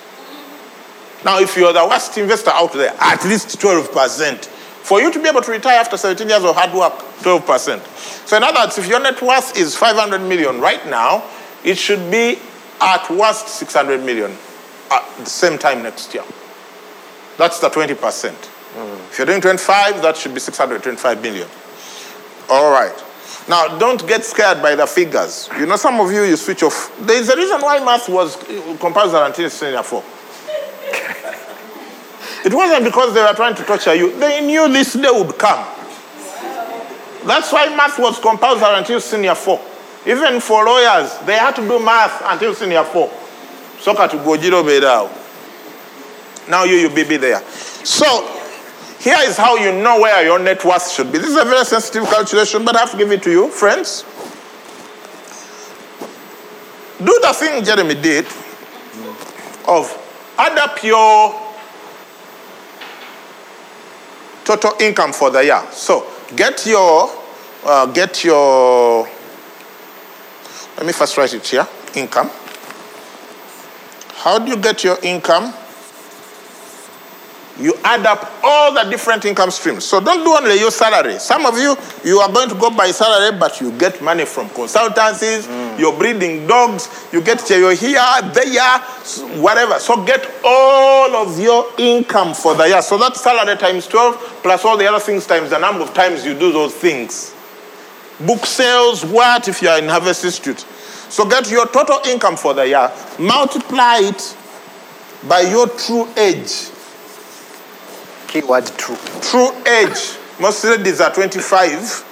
[1.23, 4.45] Now, if you're the worst investor out there, at least 12%.
[4.45, 8.27] For you to be able to retire after 17 years of hard work, 12%.
[8.27, 11.23] So, in other words, if your net worth is 500 million right now,
[11.63, 12.39] it should be
[12.81, 14.35] at worst 600 million
[14.89, 16.23] at the same time next year.
[17.41, 18.35] That's the 20%.
[19.09, 21.47] If you're doing 25, that should be 625 million.
[22.47, 22.93] All right.
[23.49, 25.49] Now, don't get scared by the figures.
[25.57, 26.95] You know, some of you, you switch off.
[26.99, 28.35] There's a reason why math was
[28.79, 30.03] compulsory until senior four.
[32.45, 34.15] It wasn't because they were trying to torture you.
[34.19, 35.65] They knew this day would come.
[37.25, 39.59] That's why math was compulsory until senior four.
[40.05, 43.09] Even for lawyers, they had to do math until senior four.
[43.79, 45.09] Soka to Gojiro Bedao.
[46.49, 47.41] Now you, you be there.
[47.83, 48.27] So,
[48.99, 51.17] here is how you know where your net worth should be.
[51.17, 54.05] This is a very sensitive calculation, but I have to give it to you, friends.
[56.99, 58.27] Do the thing Jeremy did
[59.67, 59.89] of
[60.37, 61.33] add up your
[64.43, 65.63] total income for the year.
[65.71, 67.09] So get your,
[67.65, 69.07] uh, get your,
[70.77, 72.29] let me first write it here, income.
[74.17, 75.53] How do you get your income?
[77.61, 79.85] You add up all the different income streams.
[79.85, 81.19] So don't do only your salary.
[81.19, 84.49] Some of you, you are going to go by salary, but you get money from
[84.49, 85.79] consultancies, mm.
[85.79, 88.01] you're breeding dogs, you get here,
[88.33, 88.79] there,
[89.39, 89.77] whatever.
[89.79, 92.81] So get all of your income for the year.
[92.81, 96.25] So that's salary times 12, plus all the other things times the number of times
[96.25, 97.35] you do those things.
[98.25, 100.59] Book sales, what if you are in Harvest Institute?
[101.09, 104.35] So get your total income for the year, multiply it
[105.27, 106.69] by your true age.
[108.31, 108.95] Keyword true.
[109.21, 110.17] True age.
[110.39, 112.05] Most ladies are 25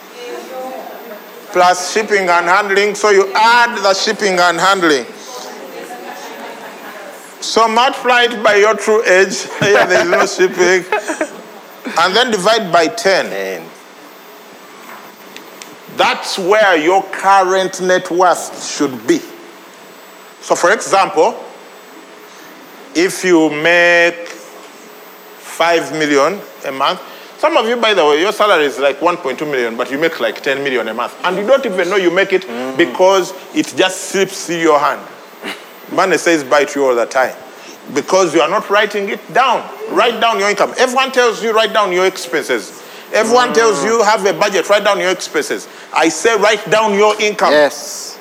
[1.54, 2.94] plus shipping and handling.
[2.94, 5.06] So you add the shipping and handling.
[7.42, 9.44] So multiply it by your true age.
[9.62, 10.86] Here there is no shipping.
[11.98, 13.26] And then divide by 10.
[13.28, 13.70] And
[15.96, 19.20] That's where your current net worth should be.
[20.42, 21.42] So, for example,
[22.94, 24.29] if you make
[25.60, 27.02] 5 million a month,
[27.38, 30.22] some of you, by the way, your salary is like 1.2 million, but you make
[30.22, 31.14] like 10 million a month.
[31.26, 32.48] And you don't even know you make it
[32.78, 35.06] because it just slips through your hand.
[35.92, 37.36] Money says bye to you all the time
[37.94, 39.70] because you are not writing it down.
[39.90, 40.74] Write down your income.
[40.78, 42.82] Everyone tells you write down your expenses.
[43.14, 45.68] Everyone tells you have a budget, write down your expenses.
[45.94, 47.52] I say write down your income.
[47.52, 48.18] yes.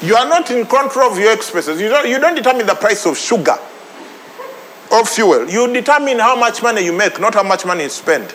[0.00, 1.80] You are not in control of your expenses.
[1.80, 3.58] You don't, you don't determine the price of sugar
[4.92, 5.48] or fuel.
[5.48, 8.30] You determine how much money you make, not how much money you spend.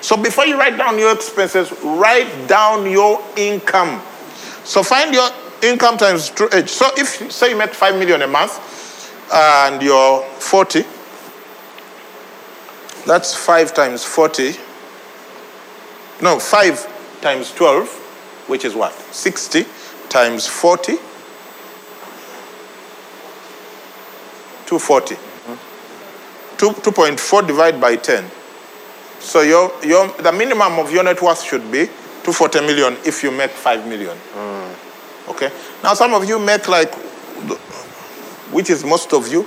[0.00, 4.00] So before you write down your expenses, write down your income.
[4.64, 5.28] So find your
[5.62, 6.68] income times true age.
[6.68, 8.60] So if say you make 5 million a month
[9.32, 10.84] and you're 40,
[13.06, 14.54] that's 5 times 40.
[16.22, 17.88] No, 5 times 12,
[18.46, 18.92] which is what?
[18.92, 19.64] 60
[20.08, 20.96] times 40.
[24.66, 25.27] 240.
[26.58, 28.24] Two, 2.4 divided by 10.
[29.20, 31.86] So your, your, the minimum of your net worth should be
[32.24, 34.16] 240 million if you make 5 million.
[35.28, 35.50] Okay?
[35.82, 36.92] Now, some of you make like,
[38.52, 39.46] which is most of you,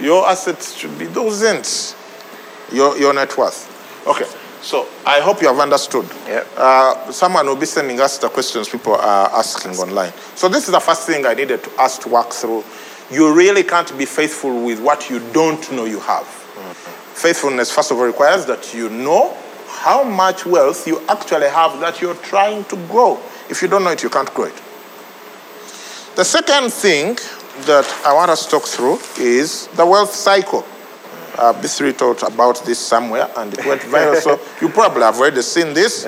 [0.00, 1.96] your assets should be dozens,
[2.72, 3.72] your, your net worth.
[4.06, 4.26] Okay,
[4.62, 6.06] so I hope you have understood.
[6.26, 6.46] Yep.
[6.56, 10.12] Uh, someone will be sending us the questions people are asking online.
[10.34, 12.62] So this is the first thing I needed to ask to work through.
[13.10, 16.26] You really can't be faithful with what you don't know you have.
[17.14, 19.36] Faithfulness, first of all, requires that you know
[19.68, 23.20] how much wealth you actually have that you're trying to grow.
[23.48, 24.62] If you don't know it, you can't grow it.
[26.16, 27.16] The second thing
[27.66, 30.64] that I want us to talk through is the wealth cycle.
[31.38, 35.42] Uh, B3 talked about this somewhere and it went viral, so you probably have already
[35.42, 36.06] seen this.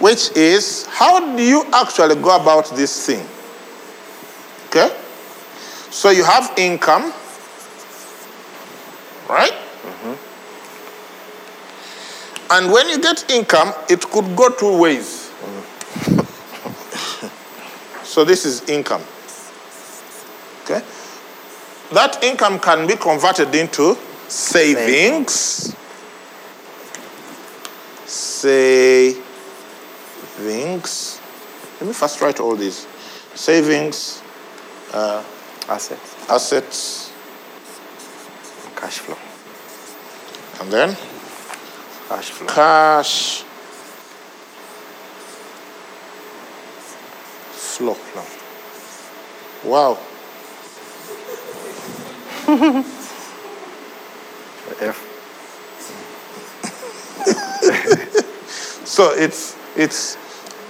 [0.00, 3.24] which is how do you actually go about this thing?
[4.68, 4.94] Okay?
[5.90, 7.12] So you have income,
[9.28, 9.52] right?
[9.52, 10.14] Mm-hmm.
[12.50, 15.30] And when you get income, it could go two ways.
[18.04, 19.02] so this is income.
[20.64, 20.82] Okay?
[21.92, 23.96] That income can be converted into
[24.28, 25.74] savings.
[28.06, 29.22] Savings.
[31.80, 32.86] Let me first write all these.
[33.34, 34.22] Savings,
[34.92, 35.22] uh,
[35.68, 37.12] Assets, assets,
[38.74, 39.18] cash flow,
[40.60, 40.96] and then
[42.08, 42.46] cash flow.
[42.48, 43.44] cash
[47.78, 48.24] flow.
[49.64, 49.98] Wow.
[54.80, 55.04] F.
[58.88, 60.16] So it's it's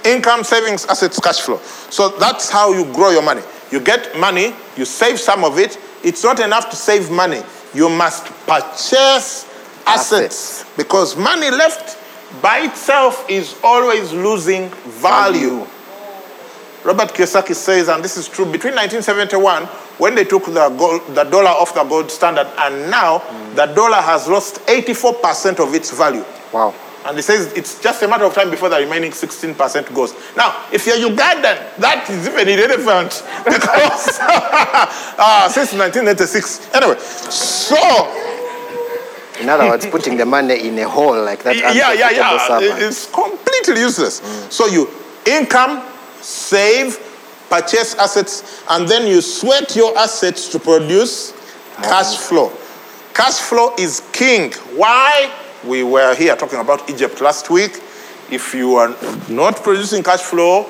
[0.03, 1.57] income, savings, assets, cash flow.
[1.89, 3.41] So that's how you grow your money.
[3.71, 5.77] You get money, you save some of it.
[6.03, 7.41] It's not enough to save money.
[7.73, 9.45] You must purchase
[9.85, 10.65] assets, Assets.
[10.75, 11.97] because money left
[12.41, 14.69] by itself is always losing
[15.01, 15.65] value.
[16.83, 19.65] Robert Kiyosaki says, and this is true, between 1971,
[19.97, 23.55] when they took the, gold, the dollar off the gold standard, and now hmm.
[23.55, 26.23] the dollar has lost 84% of its value.
[26.53, 26.73] Wow.
[27.05, 30.13] And he says it's just a matter of time before the remaining 16% goes.
[30.35, 36.73] Now, if you're Ugandan, that is even irrelevant because uh, since 1986.
[36.75, 37.77] Anyway, so
[39.39, 41.55] In other words, putting the money in a hole like that.
[41.55, 42.81] yeah, yeah, yeah, servant.
[42.81, 44.21] it's completely useless.
[44.49, 44.89] So you
[45.25, 45.81] income,
[46.21, 46.99] save,
[47.49, 51.33] purchase assets, and then you sweat your assets to produce
[51.77, 52.51] cash flow.
[53.13, 54.51] Cash flow is king.
[54.75, 55.31] Why?
[55.65, 57.81] We were here talking about Egypt last week.
[58.31, 58.95] If you are
[59.29, 60.67] not producing cash flow,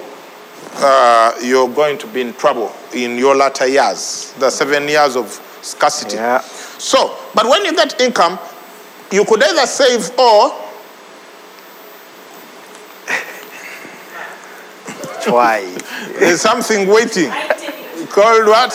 [0.75, 5.27] uh, you're going to be in trouble in your latter years, the seven years of
[5.61, 6.15] scarcity.
[6.15, 6.39] Yeah.
[6.39, 8.39] So, but when you get income,
[9.11, 10.51] you could either save or
[15.27, 15.61] Why?
[16.19, 17.29] there's something waiting
[18.09, 18.73] called what?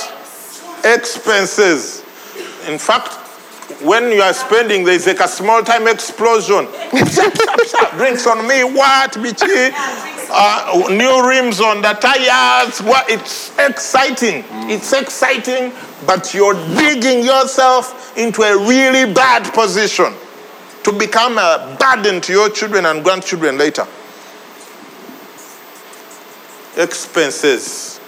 [0.85, 2.01] Expenses.
[2.69, 3.24] In fact,
[3.83, 6.67] when you are spending, there's like a small time explosion.
[7.97, 9.73] Drinks on me, what, bitchy?
[10.31, 12.81] Uh, new rims on the tires.
[12.81, 13.09] What?
[13.09, 14.45] It's exciting.
[14.71, 15.73] It's exciting,
[16.07, 20.13] but you're digging yourself into a really bad position
[20.83, 23.87] to become a burden to your children and grandchildren later.
[26.77, 28.01] Expenses.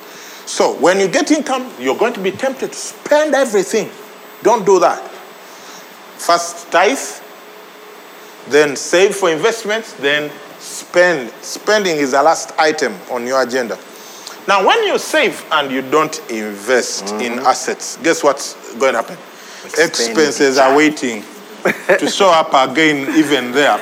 [0.46, 3.90] So when you get income, you're going to be tempted to spend everything.
[4.42, 5.15] Don't do that.
[6.18, 6.98] First tithe,
[8.48, 11.30] then save for investments, then spend.
[11.42, 13.78] Spending is the last item on your agenda.
[14.48, 17.46] Now, when you save and you don't invest in mm-hmm.
[17.46, 19.18] assets, guess what's going to happen?
[19.64, 21.24] Expenses are waiting
[21.98, 23.76] to show up again, even there.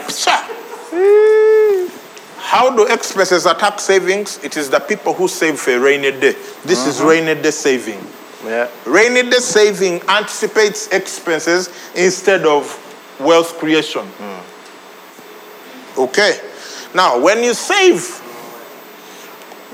[2.38, 4.42] How do expenses attack savings?
[4.42, 6.32] It is the people who save for a rainy day.
[6.64, 7.08] This is mm-hmm.
[7.08, 8.00] rainy day saving.
[8.44, 8.70] Yeah.
[8.84, 12.80] Rainy day saving anticipates expenses instead of
[13.18, 14.04] wealth creation.
[14.06, 16.00] Hmm.
[16.00, 16.38] Okay.
[16.94, 18.02] Now, when you save,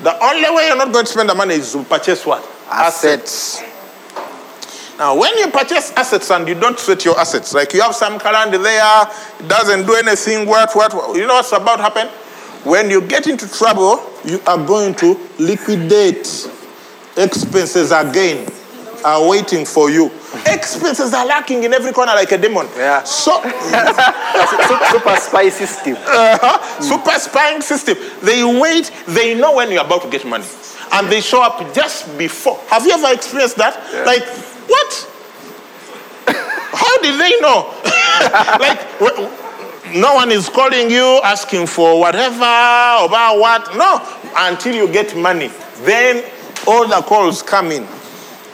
[0.02, 2.46] the only way you're not going to spend the money is to purchase what?
[2.70, 3.62] Assets.
[4.98, 8.18] Now, when you purchase assets and you don't sweat your assets, like you have some
[8.18, 9.02] current there,
[9.40, 12.06] it doesn't do anything, what, what, what, you know what's about to happen?
[12.64, 16.48] When you get into trouble, you are going to liquidate.
[17.16, 18.46] Expenses again
[19.04, 20.10] are waiting for you.
[20.46, 22.66] Expenses are lacking in every corner like a demon.
[22.76, 23.02] Yeah.
[23.04, 23.40] So,
[24.90, 25.96] Super spy system.
[25.96, 27.96] uh-huh, super spying system.
[28.22, 30.44] They wait, they know when you're about to get money.
[30.92, 32.58] And they show up just before.
[32.68, 33.76] Have you ever experienced that?
[34.06, 34.24] Like,
[34.68, 35.06] what?
[36.72, 37.72] How did they know?
[38.60, 38.80] like,
[39.94, 43.76] no one is calling you asking for whatever, about what.
[43.76, 44.00] No,
[44.36, 45.50] until you get money.
[45.82, 46.24] Then
[46.66, 47.86] all the calls come in.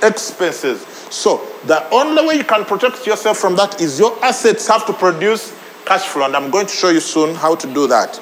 [0.06, 0.82] Expenses.
[1.10, 4.92] So, the only way you can protect yourself from that is your assets have to
[4.92, 6.26] produce cash flow.
[6.26, 8.20] And I'm going to show you soon how to do that.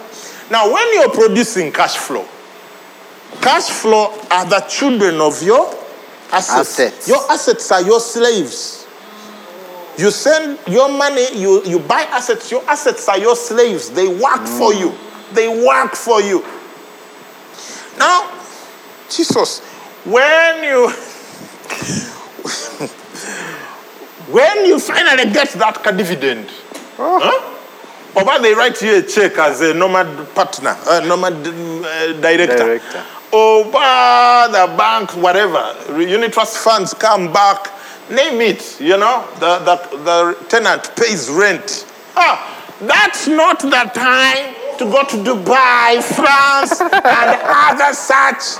[0.50, 2.26] Now, when you're producing cash flow,
[3.40, 5.66] cash flow are the children of your
[6.30, 6.78] assets.
[6.78, 7.08] Assets.
[7.08, 8.86] Your assets are your slaves.
[9.96, 13.90] You send your money, you, you buy assets, your assets are your slaves.
[13.90, 14.58] They work mm.
[14.58, 14.92] for you.
[15.32, 16.44] They work for you.
[17.96, 18.30] Now,
[19.08, 19.60] Jesus,
[20.04, 20.90] when you
[24.30, 26.48] when you finally get that dividend,
[26.96, 27.50] huh?
[28.16, 32.56] Or they write you a check as a nomad partner, a nomad uh, director.
[32.56, 33.02] Director.
[33.32, 37.72] Or the bank, whatever, unit trust funds come back,
[38.08, 41.86] name it, you know, the, the, the tenant pays rent.
[42.16, 48.58] Ah, that's not the time to go to Dubai, France, and other such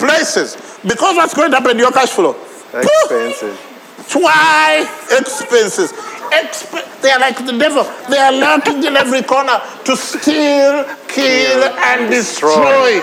[0.00, 0.56] places.
[0.82, 2.34] Because what's going to happen to your cash flow?
[2.72, 3.58] Expenses.
[4.12, 5.92] Why expenses?
[6.32, 7.84] Exp- they are like the devil.
[8.08, 13.00] They are lurking in every corner to steal, kill, and destroy.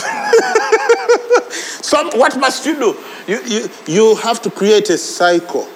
[1.82, 2.96] so what must you do?
[3.26, 5.68] You, you, you have to create a cycle.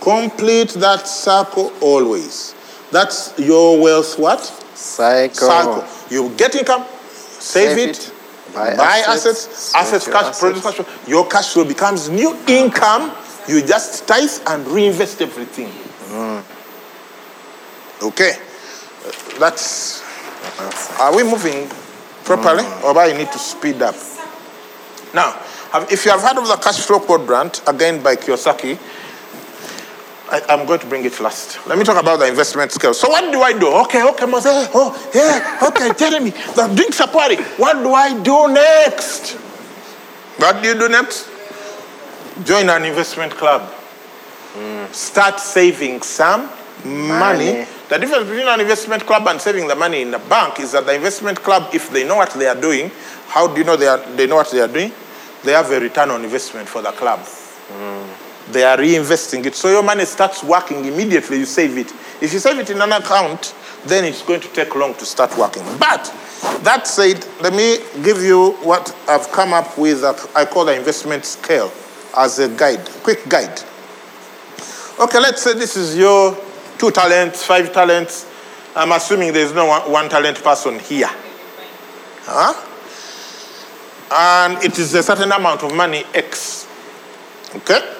[0.00, 2.54] Complete that cycle always.
[2.90, 4.64] That's your wealth what?
[4.78, 5.48] Cycle.
[5.48, 5.84] cycle.
[6.10, 8.12] You get income, save, Save it, it,
[8.54, 10.86] buy buy assets, assets, assets, cash, produce cash flow.
[11.06, 13.12] Your cash flow becomes new income.
[13.48, 15.68] You just tithe and reinvest everything.
[16.12, 16.42] Mm.
[18.02, 19.10] Okay, Uh,
[19.40, 20.02] that's.
[21.00, 21.68] Are we moving
[22.24, 22.84] properly, Mm.
[22.84, 23.94] or do I need to speed up?
[25.14, 25.34] Now,
[25.72, 28.78] have- if you have heard of the cash flow quadrant, again by Kiyosaki,
[30.30, 31.66] I, am going to bring it last.
[31.66, 32.94] Let me talk about the investment scale.
[32.94, 33.68] So what do I do?
[33.84, 34.46] Okay, okay, Mose.
[34.46, 36.30] Oh, oh, yeah, okay, Jeremy.
[36.30, 37.36] The drink party.
[37.56, 39.32] What do I do next?
[40.36, 41.28] What do you do next?
[42.44, 43.72] Join an investment club.
[44.92, 46.50] Start saving some
[46.84, 47.08] money.
[47.08, 47.66] Money.
[47.88, 50.86] The difference between an investment club and saving the money in the bank is that
[50.86, 52.90] the investment club, if they know what they are doing,
[53.28, 54.92] how do you know they, are, they know what they are doing?
[55.44, 58.27] They have a return on investment for the club mm.
[58.52, 59.54] They are reinvesting it.
[59.54, 61.92] So your money starts working immediately, you save it.
[62.20, 65.36] If you save it in an account, then it's going to take long to start
[65.38, 65.62] working.
[65.78, 66.12] But
[66.62, 70.76] that said, let me give you what I've come up with, that I call the
[70.76, 71.72] investment scale
[72.16, 73.60] as a guide, quick guide.
[75.00, 76.36] Okay, let's say this is your
[76.78, 78.26] two talents, five talents.
[78.74, 81.10] I'm assuming there's no one, one talent person here.
[82.22, 82.64] Huh?
[84.10, 86.66] And it is a certain amount of money, X.
[87.54, 87.96] Okay?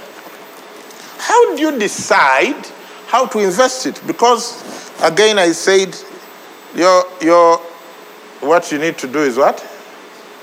[1.19, 2.67] How do you decide
[3.07, 4.01] how to invest it?
[4.07, 4.63] Because
[5.03, 5.97] again, I said,
[6.75, 7.59] your, your,
[8.41, 9.59] what you need to do is what?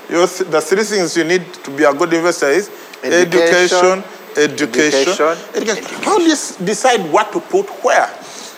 [0.08, 2.70] Your, th- the three things you need to be a good investor is
[3.02, 4.02] Education,
[4.36, 6.02] education, education, education.
[6.02, 8.08] How do you decide what to put where?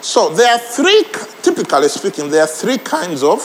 [0.01, 1.05] So there are three,
[1.43, 3.41] typically speaking, there are three kinds of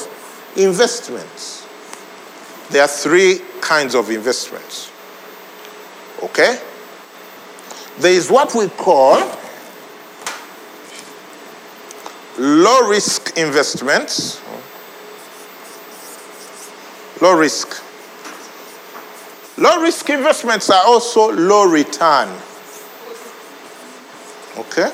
[0.55, 1.67] investments.
[2.69, 4.91] There are three kinds of investments.
[6.21, 6.59] Okay?
[7.99, 9.17] There is what we call
[12.39, 14.41] low risk investments.
[17.21, 17.81] Low risk.
[19.57, 22.29] Low risk investments are also low return.
[24.57, 24.91] Okay?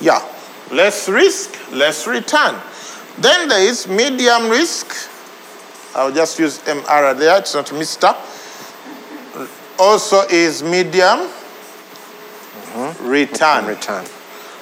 [0.00, 0.26] Yeah.
[0.72, 2.60] Less risk, less return.
[3.18, 5.10] Then there is medium risk.
[5.94, 8.16] I'll just use MR there, it's not Mr
[9.78, 11.28] also is medium
[13.00, 13.66] return.
[13.66, 14.04] Return.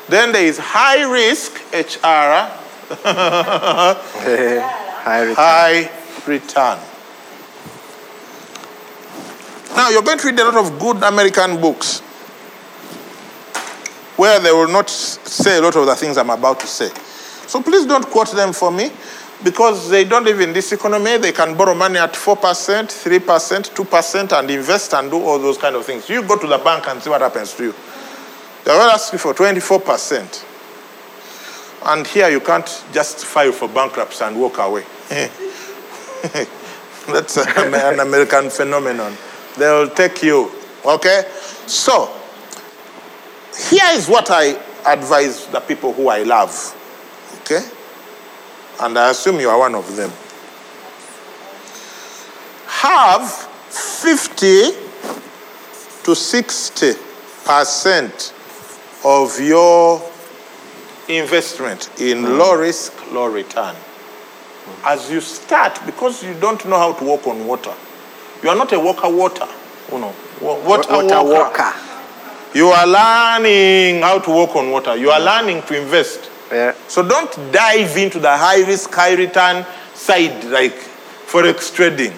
[0.08, 2.50] Then there is high risk, HR,
[5.04, 5.34] High return.
[5.34, 5.90] high
[6.26, 6.78] return.
[9.76, 12.00] Now you're going to read a lot of good American books
[14.16, 16.90] where they will not say a lot of the things I'm about to say.
[17.46, 18.90] So please don't quote them for me
[19.43, 21.18] because they don't live in this economy.
[21.18, 25.76] They can borrow money at 4%, 3%, 2% and invest and do all those kind
[25.76, 26.09] of things.
[26.09, 27.74] You go to the bank and see what happens to you.
[28.64, 30.45] They will ask you for 24%.
[31.87, 34.85] And here you can't just file for bankruptcy and walk away.
[37.07, 39.14] That's an an American phenomenon.
[39.59, 40.51] They'll take you.
[40.85, 41.24] Okay?
[41.66, 42.11] So,
[43.70, 46.51] here is what I advise the people who I love.
[47.43, 47.61] Okay?
[48.80, 50.10] And I assume you are one of them.
[52.66, 54.70] Have 50
[56.04, 56.92] to 60
[57.44, 58.32] percent
[59.04, 60.02] of your
[61.08, 62.38] investment in mm.
[62.38, 63.74] low risk, low return.
[63.74, 64.92] Mm.
[64.92, 67.74] As you start, because you don't know how to walk on water,
[68.42, 69.46] you are not a walker water.
[69.92, 71.62] You know, wa- water, Water walker.
[71.62, 71.72] walker.
[72.54, 74.96] You are learning how to walk on water.
[74.96, 75.24] You are mm.
[75.26, 76.30] learning to invest.
[76.55, 76.74] Yeah.
[76.86, 80.74] So don't dive into the high risk, high return side like
[81.26, 82.12] forex trading.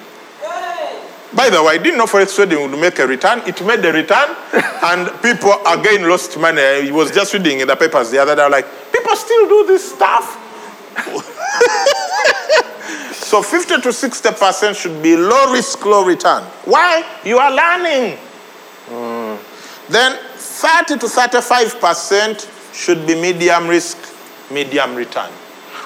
[1.34, 3.40] By the way, I didn't know forex trading would make a return.
[3.46, 4.36] It made a return,
[4.84, 6.60] and people again lost money.
[6.60, 9.94] I was just reading in the papers the other day, like, people still do this
[9.94, 10.42] stuff.
[13.14, 16.42] so 50 to 60 percent should be low risk, low return.
[16.66, 17.02] Why?
[17.24, 18.18] You are learning.
[18.88, 19.36] Hmm.
[19.90, 23.96] Then 30 to 35% should be medium risk,
[24.50, 25.30] medium return.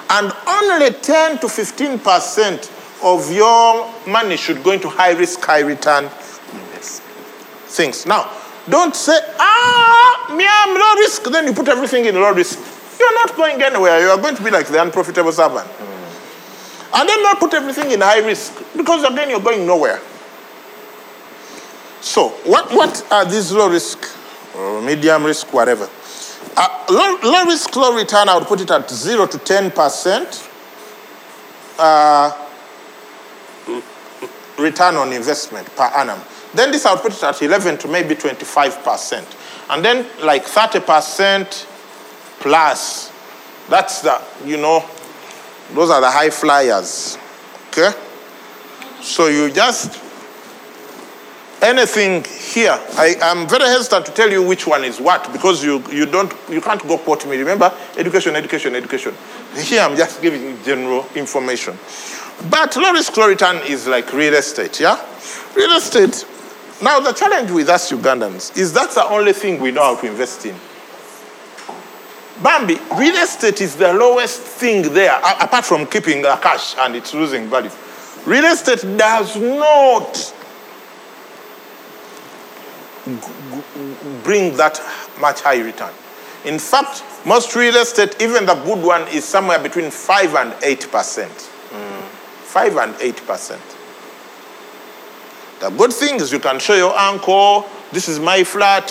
[0.09, 6.09] And only 10 to 15% of your money should go into high risk, high return
[7.71, 8.05] things.
[8.05, 8.29] Now,
[8.69, 11.23] don't say, ah, me, I'm low risk.
[11.23, 12.59] Then you put everything in low risk.
[12.99, 13.99] You're not going anywhere.
[14.01, 15.67] You are going to be like the unprofitable servant.
[16.93, 20.01] And then not put everything in high risk because again, you're going nowhere.
[22.01, 24.03] So, what, what are these low risk
[24.55, 25.89] or medium risk, whatever?
[26.57, 30.49] Uh, low, low risk, low return, I would put it at 0 to 10%
[31.79, 32.47] uh,
[34.59, 36.19] return on investment per annum.
[36.53, 39.69] Then this I would put it at 11 to maybe 25%.
[39.69, 41.65] And then like 30%
[42.39, 43.11] plus.
[43.69, 44.85] That's the, you know,
[45.73, 47.17] those are the high flyers.
[47.69, 47.91] Okay?
[49.01, 50.00] So you just
[51.61, 52.77] anything here.
[52.97, 56.33] I am very hesitant to tell you which one is what because you, you don't
[56.49, 57.37] you can't go quote me.
[57.37, 59.13] Remember, education, education, education.
[59.55, 61.77] Here I'm just giving general information.
[62.49, 62.91] But low
[63.27, 64.99] return is like real estate, yeah?
[65.55, 66.25] Real estate.
[66.81, 70.07] Now the challenge with us Ugandans is that's the only thing we know how to
[70.07, 70.55] invest in.
[72.41, 77.47] Bambi, real estate is the lowest thing there, apart from keeping cash and it's losing
[77.47, 77.69] value.
[78.25, 80.33] Real estate does not
[84.23, 84.81] bring that
[85.19, 85.93] much high return.
[86.45, 90.91] In fact, most real estate, even the good one, is somewhere between 5 and 8
[90.91, 91.31] percent.
[91.31, 93.61] 5 and 8 percent.
[95.61, 98.89] The good thing is you can show your uncle, this is my flat,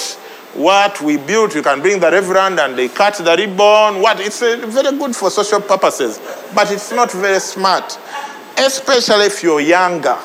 [0.54, 4.00] what we built, you can bring the reverend and they cut the ribbon.
[4.00, 6.20] What it's uh, very good for social purposes,
[6.54, 7.98] but it's not very smart,
[8.56, 10.16] especially if you're younger.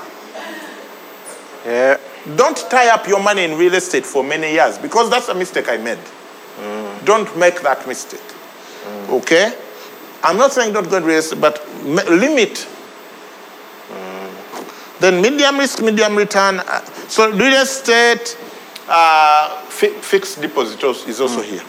[1.66, 1.98] Yeah.
[2.36, 5.70] Don't tie up your money in real estate for many years because that's a mistake
[5.70, 6.00] I made.
[7.06, 8.22] Don't make that mistake.
[9.10, 9.54] Okay?
[10.24, 12.68] I'm not saying don't go in real estate, but m- limit.
[15.00, 16.60] Then medium risk, medium return.
[16.62, 18.38] uh, So real estate,
[18.88, 21.62] uh, fi- fixed deposit is also here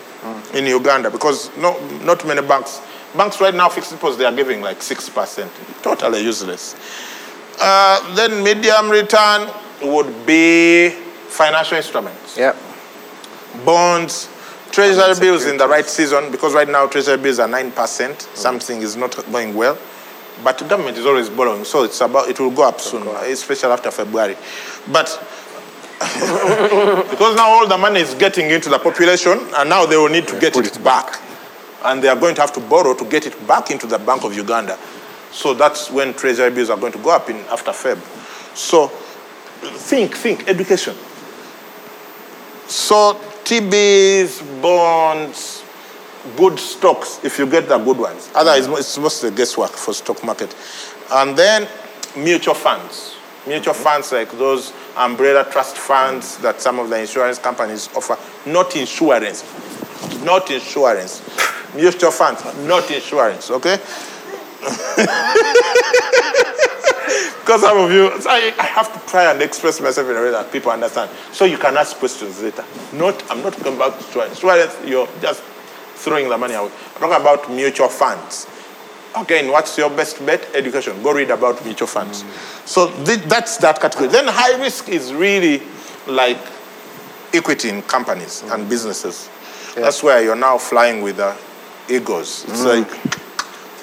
[0.55, 2.81] in Uganda because no, not many banks.
[3.17, 5.49] Banks right now, fixed deposits, they are giving like 6%.
[5.83, 6.77] Totally useless.
[7.61, 9.49] Uh, then medium return
[9.83, 10.91] would be
[11.29, 12.55] financial instruments, Yeah.
[13.65, 14.29] bonds,
[14.73, 18.27] treasury bills in the right season because right now treasury bills are 9%.
[18.35, 19.77] Something is not going well.
[20.45, 23.73] But the government is always borrowing, so it's about it will go up soon, especially
[23.73, 24.37] after February.
[24.93, 25.09] But
[25.99, 30.29] because now all the money is getting into the population, and now they will need
[30.29, 31.21] to get it, back.
[31.85, 34.25] And they are going to have to borrow to get it back into the Bank
[34.25, 34.79] of Uganda.
[35.33, 37.99] So that's when treasury bills are going to go up in after Feb.
[38.55, 38.93] So
[39.63, 40.95] think, think, education.
[42.67, 45.63] So TBs, bonds,
[46.37, 48.31] good stocks if you get the good ones.
[48.35, 50.55] Otherwise, it's mostly guesswork for stock market.
[51.13, 51.69] And then
[52.17, 53.15] mutual funds.
[53.47, 53.85] Mutual mm-hmm.
[53.85, 58.19] funds like those umbrella trust funds that some of the insurance companies offer.
[58.51, 59.45] Not insurance.
[60.25, 61.23] Not insurance.
[61.75, 63.79] Mutual funds, not insurance, okay?
[67.47, 70.33] Because some of you, I, I have to try and express myself in a way
[70.33, 71.13] that people understand.
[71.31, 72.65] So you can ask questions later.
[72.93, 74.33] Not, I'm not talking about insurance.
[74.33, 75.45] Insurance, you're just
[75.95, 76.73] throwing the money away.
[76.97, 78.49] I'm talking about mutual funds.
[79.17, 80.45] Again, what's your best bet?
[80.57, 81.01] Education.
[81.05, 82.25] Go read about mutual funds.
[82.25, 82.67] Mm.
[82.67, 84.09] So thi- that's that category.
[84.09, 85.63] Then high risk is really
[86.09, 86.41] like
[87.33, 88.69] equity in companies and mm.
[88.69, 89.31] businesses.
[89.77, 91.37] That's where you're now flying with the
[91.89, 92.45] egos.
[92.49, 92.81] It's mm.
[92.81, 93.26] like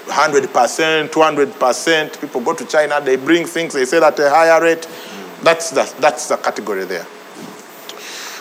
[0.06, 2.22] 100%, 200%.
[2.22, 4.88] People go to China, they bring things, they sell at a higher rate.
[5.42, 7.06] That's, the, that's the category there.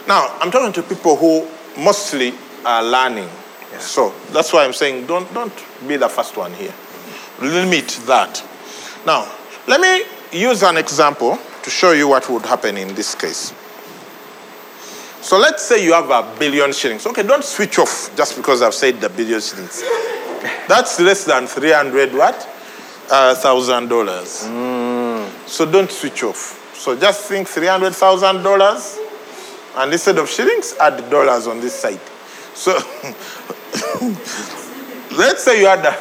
[0.06, 1.48] Now, I'm talking to people who
[1.80, 2.34] mostly
[2.64, 3.28] are learning.
[3.78, 5.52] So that's why I'm saying don't, don't
[5.86, 6.74] be the first one here.
[7.40, 8.44] Limit that.
[9.06, 9.30] Now,
[9.66, 10.04] let me
[10.38, 13.52] use an example to show you what would happen in this case.
[15.22, 17.06] So let's say you have a billion shillings.
[17.06, 19.82] Okay, don't switch off just because I've said the billion shillings.
[20.68, 22.48] That's less than 300 what?
[23.10, 24.44] Uh, thousand dollars.
[25.46, 26.58] So don't switch off.
[26.74, 28.98] So just think $300,000
[29.76, 32.00] and instead of shillings, add dollars on this side.
[32.54, 32.72] So
[35.16, 35.96] let's say you had a,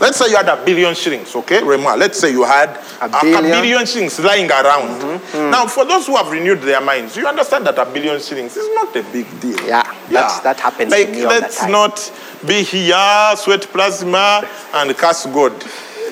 [0.00, 1.96] let's say you had a billion shillings, okay, Rema.
[1.96, 2.70] Let's say you had
[3.00, 3.42] a, a billion?
[3.62, 5.00] billion shillings lying around.
[5.00, 5.50] Mm-hmm, mm-hmm.
[5.50, 8.66] Now, for those who have renewed their minds, you understand that a billion shillings is
[8.74, 9.60] not a big deal.
[9.66, 11.72] Yeah, that's- that happens to Like, let's time.
[11.72, 12.12] not
[12.46, 14.42] be here, sweat plasma,
[14.74, 15.52] and curse God.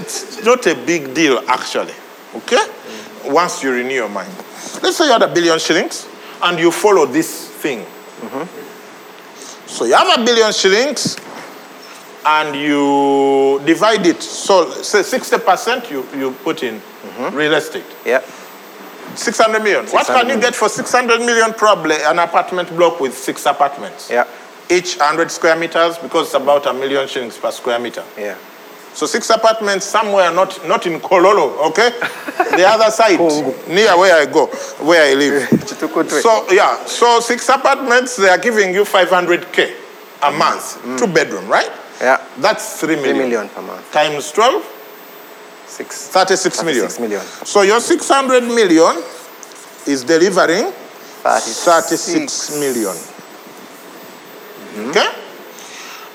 [0.01, 1.95] It's not a big deal, actually.
[2.37, 2.57] Okay?
[2.57, 3.33] Mm.
[3.33, 4.31] Once you renew your mind.
[4.83, 6.07] Let's say you had a billion shillings
[6.43, 7.81] and you follow this thing.
[7.81, 9.67] Mm-hmm.
[9.67, 11.17] So you have a billion shillings
[12.29, 14.23] and you divide it.
[14.23, 16.81] So say 60% you, you put in
[17.33, 17.87] real estate.
[18.05, 18.23] Yeah.
[19.15, 19.87] 600 million.
[19.87, 21.55] what 600 can you get for 600 million?
[21.55, 24.11] Probably an apartment block with six apartments.
[24.11, 24.29] Yeah.
[24.71, 28.05] Each 100 square meters because it's about a million shillings per square meter.
[28.19, 28.37] Yeah.
[28.93, 31.91] So six apartments somewhere, not, not in Kololo, okay?
[32.57, 33.19] the other side,
[33.69, 34.47] near where I go,
[34.85, 35.49] where I live.
[35.79, 39.75] So yeah, so six apartments, they are giving you 500k
[40.25, 41.71] a month, two bedroom, right?
[42.01, 42.25] Yeah.
[42.39, 43.29] That's three Three million.
[43.31, 43.93] million per month.
[43.93, 44.75] Times 12,
[45.67, 46.09] Six.
[46.09, 46.83] 36 million.
[46.89, 47.23] 36 million.
[47.45, 49.03] So your 600 million
[49.87, 50.73] is delivering
[51.23, 52.97] 36 36 million.
[54.91, 55.09] Okay?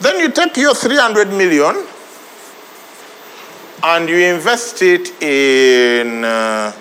[0.02, 1.86] Then you take your 300 million
[3.84, 6.72] and you invest it in uh,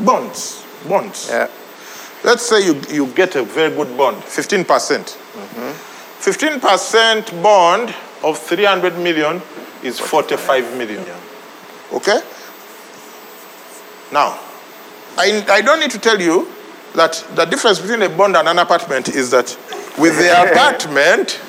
[0.00, 0.64] bonds.
[0.88, 1.28] Bonds.
[1.30, 1.48] Yeah.
[2.24, 5.16] Let's say you, you get a very good bond, 15%.
[6.26, 9.40] 15% bond of 300 million
[9.84, 11.04] is 45 million.
[11.92, 12.18] Okay?
[14.10, 14.36] Now,
[15.16, 16.48] I, I don't need to tell you
[16.96, 19.56] that the difference between a bond and an apartment is that
[19.98, 21.40] with the apartment,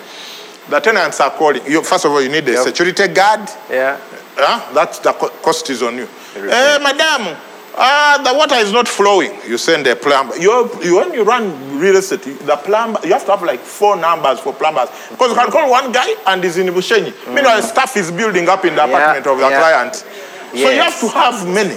[0.69, 1.65] the tenants are calling.
[1.65, 2.63] You, first of all, you need a Yep.
[2.67, 3.49] security guard.
[3.71, 3.97] Yeah.
[4.35, 4.73] Huh?
[4.75, 6.07] That's the co- cost is on you.
[6.35, 7.35] Hey, eh, madam,
[7.77, 9.31] uh, the water is not flowing.
[9.47, 10.35] You send a plumber.
[10.37, 13.95] You, you, when you run real estate, the plumber, you have to have like four
[13.95, 14.89] numbers for plumbers.
[15.11, 17.13] Because you can call one guy and he's in Bushenyi.
[17.33, 18.89] Meanwhile, staff is building up in the Mm.
[18.89, 19.59] Yeah, apartment of the yeah.
[19.59, 19.95] client.
[19.95, 21.75] So you have to have many.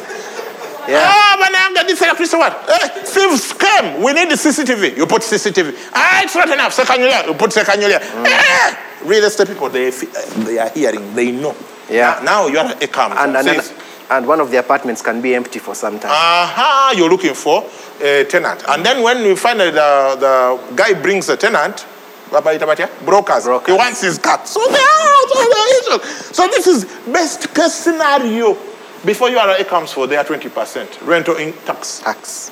[0.88, 1.02] Yeah.
[1.04, 2.52] Ah, Mananga, this is what?
[2.66, 4.02] Hey, thieves came.
[4.02, 4.96] We need the CCTV.
[4.96, 5.90] You put CCTV.
[5.92, 6.72] Ah, it's not enough.
[6.72, 7.98] Second year, you put second year.
[8.00, 8.26] Mm.
[8.26, 11.14] Eh, real estate people, they, they are hearing.
[11.14, 11.54] They know.
[11.90, 12.20] Yeah.
[12.24, 13.12] Now, now you are a calm.
[13.12, 13.72] And, and, Says,
[14.10, 16.10] and one of the apartments can be empty for some time.
[16.10, 17.64] Aha, you're looking for
[18.02, 18.62] a tenant.
[18.68, 21.86] And then when we find the, the guy brings a tenant,
[22.30, 23.66] brokers, Brokers.
[23.66, 24.46] he wants his cut.
[24.46, 26.36] So there are issues.
[26.36, 28.56] So this is best case scenario.
[29.04, 32.00] Before URA comes for their 20% rental in tax.
[32.00, 32.50] Tax.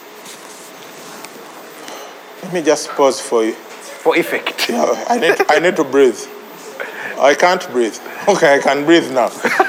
[2.43, 3.53] Let me just pause for you.
[3.53, 4.71] For effect.
[4.71, 6.19] Yeah, I need, I need to breathe.
[7.19, 7.99] I can't breathe.
[8.29, 9.29] Okay, I can breathe now.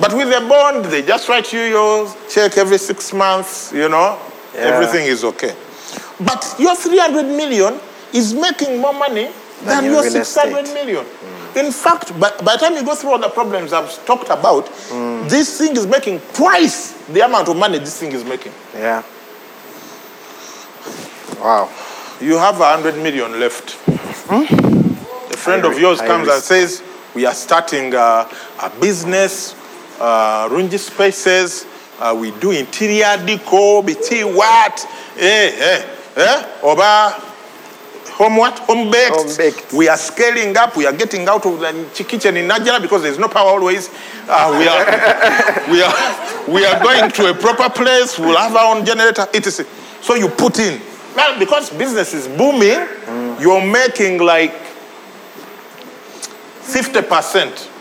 [0.00, 4.18] But with the bond, they just write you your check every six months, you know,
[4.54, 4.60] Yeah.
[4.62, 5.54] everything is okay.
[6.20, 7.78] But your 300 million
[8.12, 9.28] is making more money
[9.64, 10.74] than, your your real 600 estate.
[10.74, 11.06] million.
[11.54, 14.66] In fact, by, by the time you go through all the problems I've talked about,
[15.28, 18.52] this thing is making twice the amount of money this thing is making.
[18.74, 19.02] Yeah.
[21.40, 21.68] Wow.
[22.20, 23.74] You have a hundred million left.
[23.88, 26.82] A friend I of yours comes and says,
[27.14, 28.28] "We are starting uh,
[28.62, 29.54] a business,
[30.00, 31.66] uh, Spaces.
[32.00, 34.86] Uh, we do interior decor, BT what?
[35.18, 35.86] Eh, eh,
[36.16, 36.58] eh?
[36.62, 37.10] Oba,
[38.14, 38.58] home what?
[38.60, 39.14] Home baked.
[39.14, 39.72] Home baked.
[39.72, 40.76] We are scaling up.
[40.76, 43.88] We are getting out of the kitchen in Nigeria because there's no power always.
[44.28, 45.94] Uh, we are, we are,
[46.52, 48.18] we are going to a proper place.
[48.18, 49.28] We'll have our own generator.
[49.32, 49.64] etc.
[50.00, 50.80] So you put in.
[51.14, 52.88] Well, because business is booming,
[53.40, 54.54] you're making like
[56.62, 57.46] 50%.
[57.46, 57.71] Okay.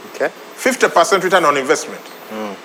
[0.62, 2.02] 50% return on investment.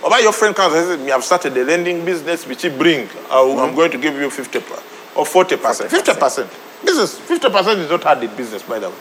[0.03, 3.09] Or your friend comes and says, "Me, I've started a lending business, which you bring.
[3.30, 4.82] I'll- I'm going to give you 50 per-
[5.14, 5.90] or 40%.
[5.90, 6.47] 50%.
[6.84, 8.94] Business, 50% is not hard in business, by the way.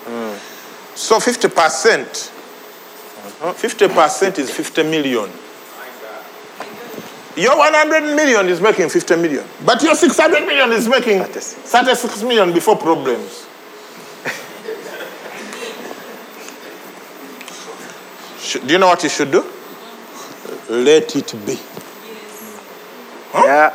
[0.96, 2.32] So 50%,
[3.58, 5.30] 50% is 50 million.
[7.36, 9.44] Your 100 million is making 50 million.
[9.66, 11.56] But your 600 million is making 36.
[11.70, 13.45] 36 million before problems.
[18.46, 19.44] Should- do you know what you should do?
[20.70, 21.60] Let it be.
[23.34, 23.74] Yeah.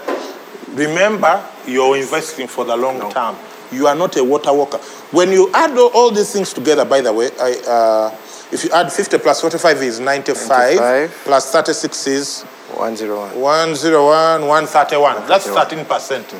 [0.75, 3.37] Remember, you're investing for the long term.
[3.73, 4.79] You are not a water walker.
[5.11, 8.17] When you add all, these things together, by the way, I, uh,
[8.53, 11.21] if you add 50 plus 45 is 95, 95.
[11.25, 12.43] plus 36 is
[12.75, 13.41] 101.
[13.41, 15.27] 101, 131.
[15.27, 15.89] That's 13%.
[15.89, 16.35] percent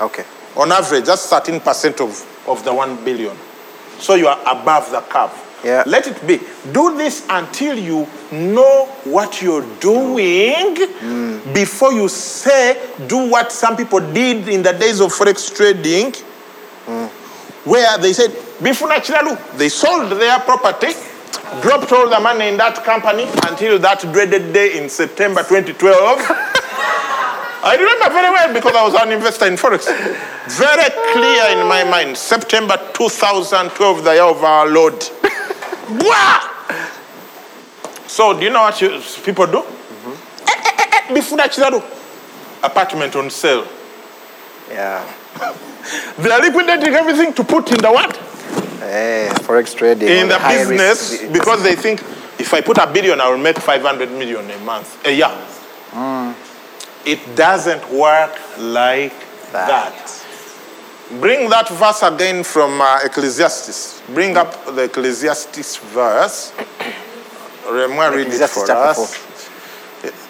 [0.00, 0.24] Okay.
[0.56, 3.36] On average, that's 13% of, of the 1 billion.
[3.98, 5.30] So you are above the curve.
[5.64, 5.84] Yeah.
[5.86, 6.40] Let it be.
[6.72, 11.54] Do this until you know what you're doing mm.
[11.54, 16.12] before you say, do what some people did in the days of forex trading,
[16.86, 17.08] mm.
[17.66, 18.30] where they said,
[18.60, 20.94] Bifuna Chiralu, they sold their property,
[21.60, 26.56] dropped all the money in that company until that dreaded day in September 2012.
[27.62, 29.84] I remember very well because I was an investor in Forex.
[30.56, 32.16] Very clear in my mind.
[32.16, 34.96] September 2012, the year of our Lord.
[35.98, 36.40] Bwah!
[38.06, 39.58] So, do you know what you, people do?
[39.58, 39.62] Eh,
[40.48, 41.80] eh, eh, eh,
[42.62, 43.66] Apartment on sale.
[44.68, 45.04] Yeah.
[46.18, 48.14] They are liquidating everything to put in the what?
[48.82, 50.08] Eh, forex trading.
[50.08, 52.00] In or the high risk business because they think
[52.38, 55.30] if I put a billion, I will make 500 million a month, a year.
[57.04, 59.14] It doesn't work like
[59.52, 59.68] That.
[59.68, 60.19] that.
[61.18, 64.00] Bring that verse again from uh, Ecclesiastes.
[64.14, 66.52] Bring up the Ecclesiastes verse.
[67.68, 69.14] Remember, read it for chapter us.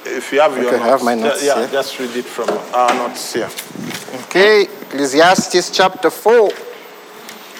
[0.06, 1.68] If you have your Okay, I notes, have my notes yeah, here.
[1.68, 3.48] just read it from our notes here.
[4.24, 6.50] Okay, Ecclesiastes chapter 4.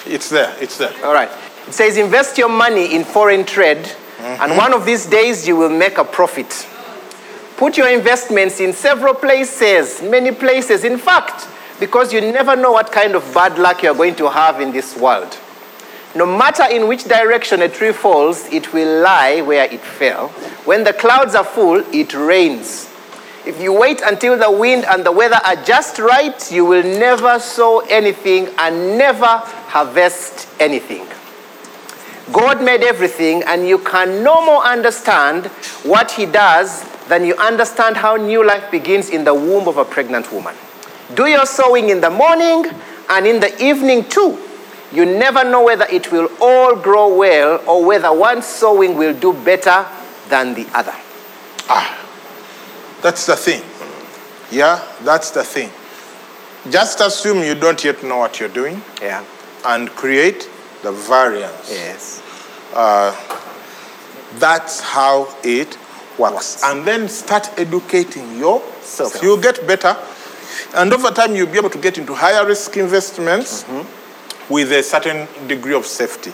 [0.07, 0.57] It's there.
[0.59, 0.93] It's there.
[1.05, 1.31] All right.
[1.69, 3.87] It says, invest your money in foreign trade,
[4.19, 6.67] and one of these days you will make a profit.
[7.59, 10.85] Put your investments in several places, many places.
[10.85, 11.47] In fact,
[11.81, 14.97] because you never know what kind of bad luck you're going to have in this
[14.97, 15.37] world.
[16.15, 20.29] No matter in which direction a tree falls, it will lie where it fell.
[20.67, 22.89] When the clouds are full, it rains.
[23.47, 27.39] If you wait until the wind and the weather are just right, you will never
[27.39, 31.07] sow anything and never harvest anything.
[32.33, 35.47] God made everything, and you can no more understand
[35.85, 39.85] what He does than you understand how new life begins in the womb of a
[39.85, 40.55] pregnant woman.
[41.15, 42.67] Do your sowing in the morning
[43.09, 44.39] and in the evening too.
[44.93, 49.33] You never know whether it will all grow well or whether one sowing will do
[49.33, 49.87] better
[50.29, 50.95] than the other.
[51.69, 51.97] Ah,
[53.03, 53.63] that's the thing.
[54.51, 55.71] Yeah, that's the thing.
[56.71, 59.23] Just assume you don't yet know what you're doing Yeah.
[59.65, 60.49] and create
[60.83, 61.71] the variance.
[61.71, 62.21] Yes.
[64.39, 65.77] That's how it
[66.19, 66.35] works.
[66.35, 66.63] Works.
[66.65, 68.85] And then start educating yourself.
[69.13, 69.23] Self.
[69.23, 69.97] You'll get better.
[70.75, 73.65] And over time, you'll be able to get into higher risk investments
[74.49, 76.31] with a certain degree of safety.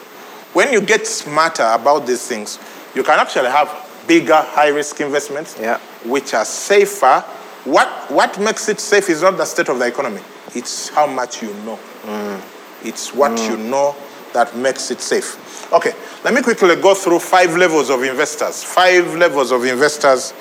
[0.53, 2.59] When you get smarter about these things,
[2.95, 3.69] you can actually have
[4.07, 5.79] bigger high risk investments Yeah.
[6.05, 7.21] which are safer.
[7.65, 10.23] What, what makes it safe is not the state of the economy,
[10.55, 11.79] it's how much you know.
[12.05, 12.41] Mm.
[12.85, 13.51] It's what mm.
[13.51, 13.97] you know
[14.33, 15.73] that makes it safe.
[15.73, 15.93] Okay,
[16.25, 18.63] let me quickly go through five levels of investors.
[18.63, 20.33] Five levels of investors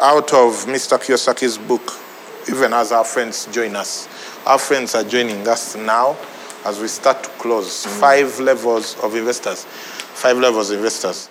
[0.00, 0.98] out of Mr.
[0.98, 1.92] Kiyosaki's book,
[2.48, 4.08] even as our friends join us.
[4.46, 6.16] Our friends are joining us now
[6.64, 7.86] as we start to close.
[7.86, 9.64] Five levels of investors.
[9.64, 11.30] Five levels of investors.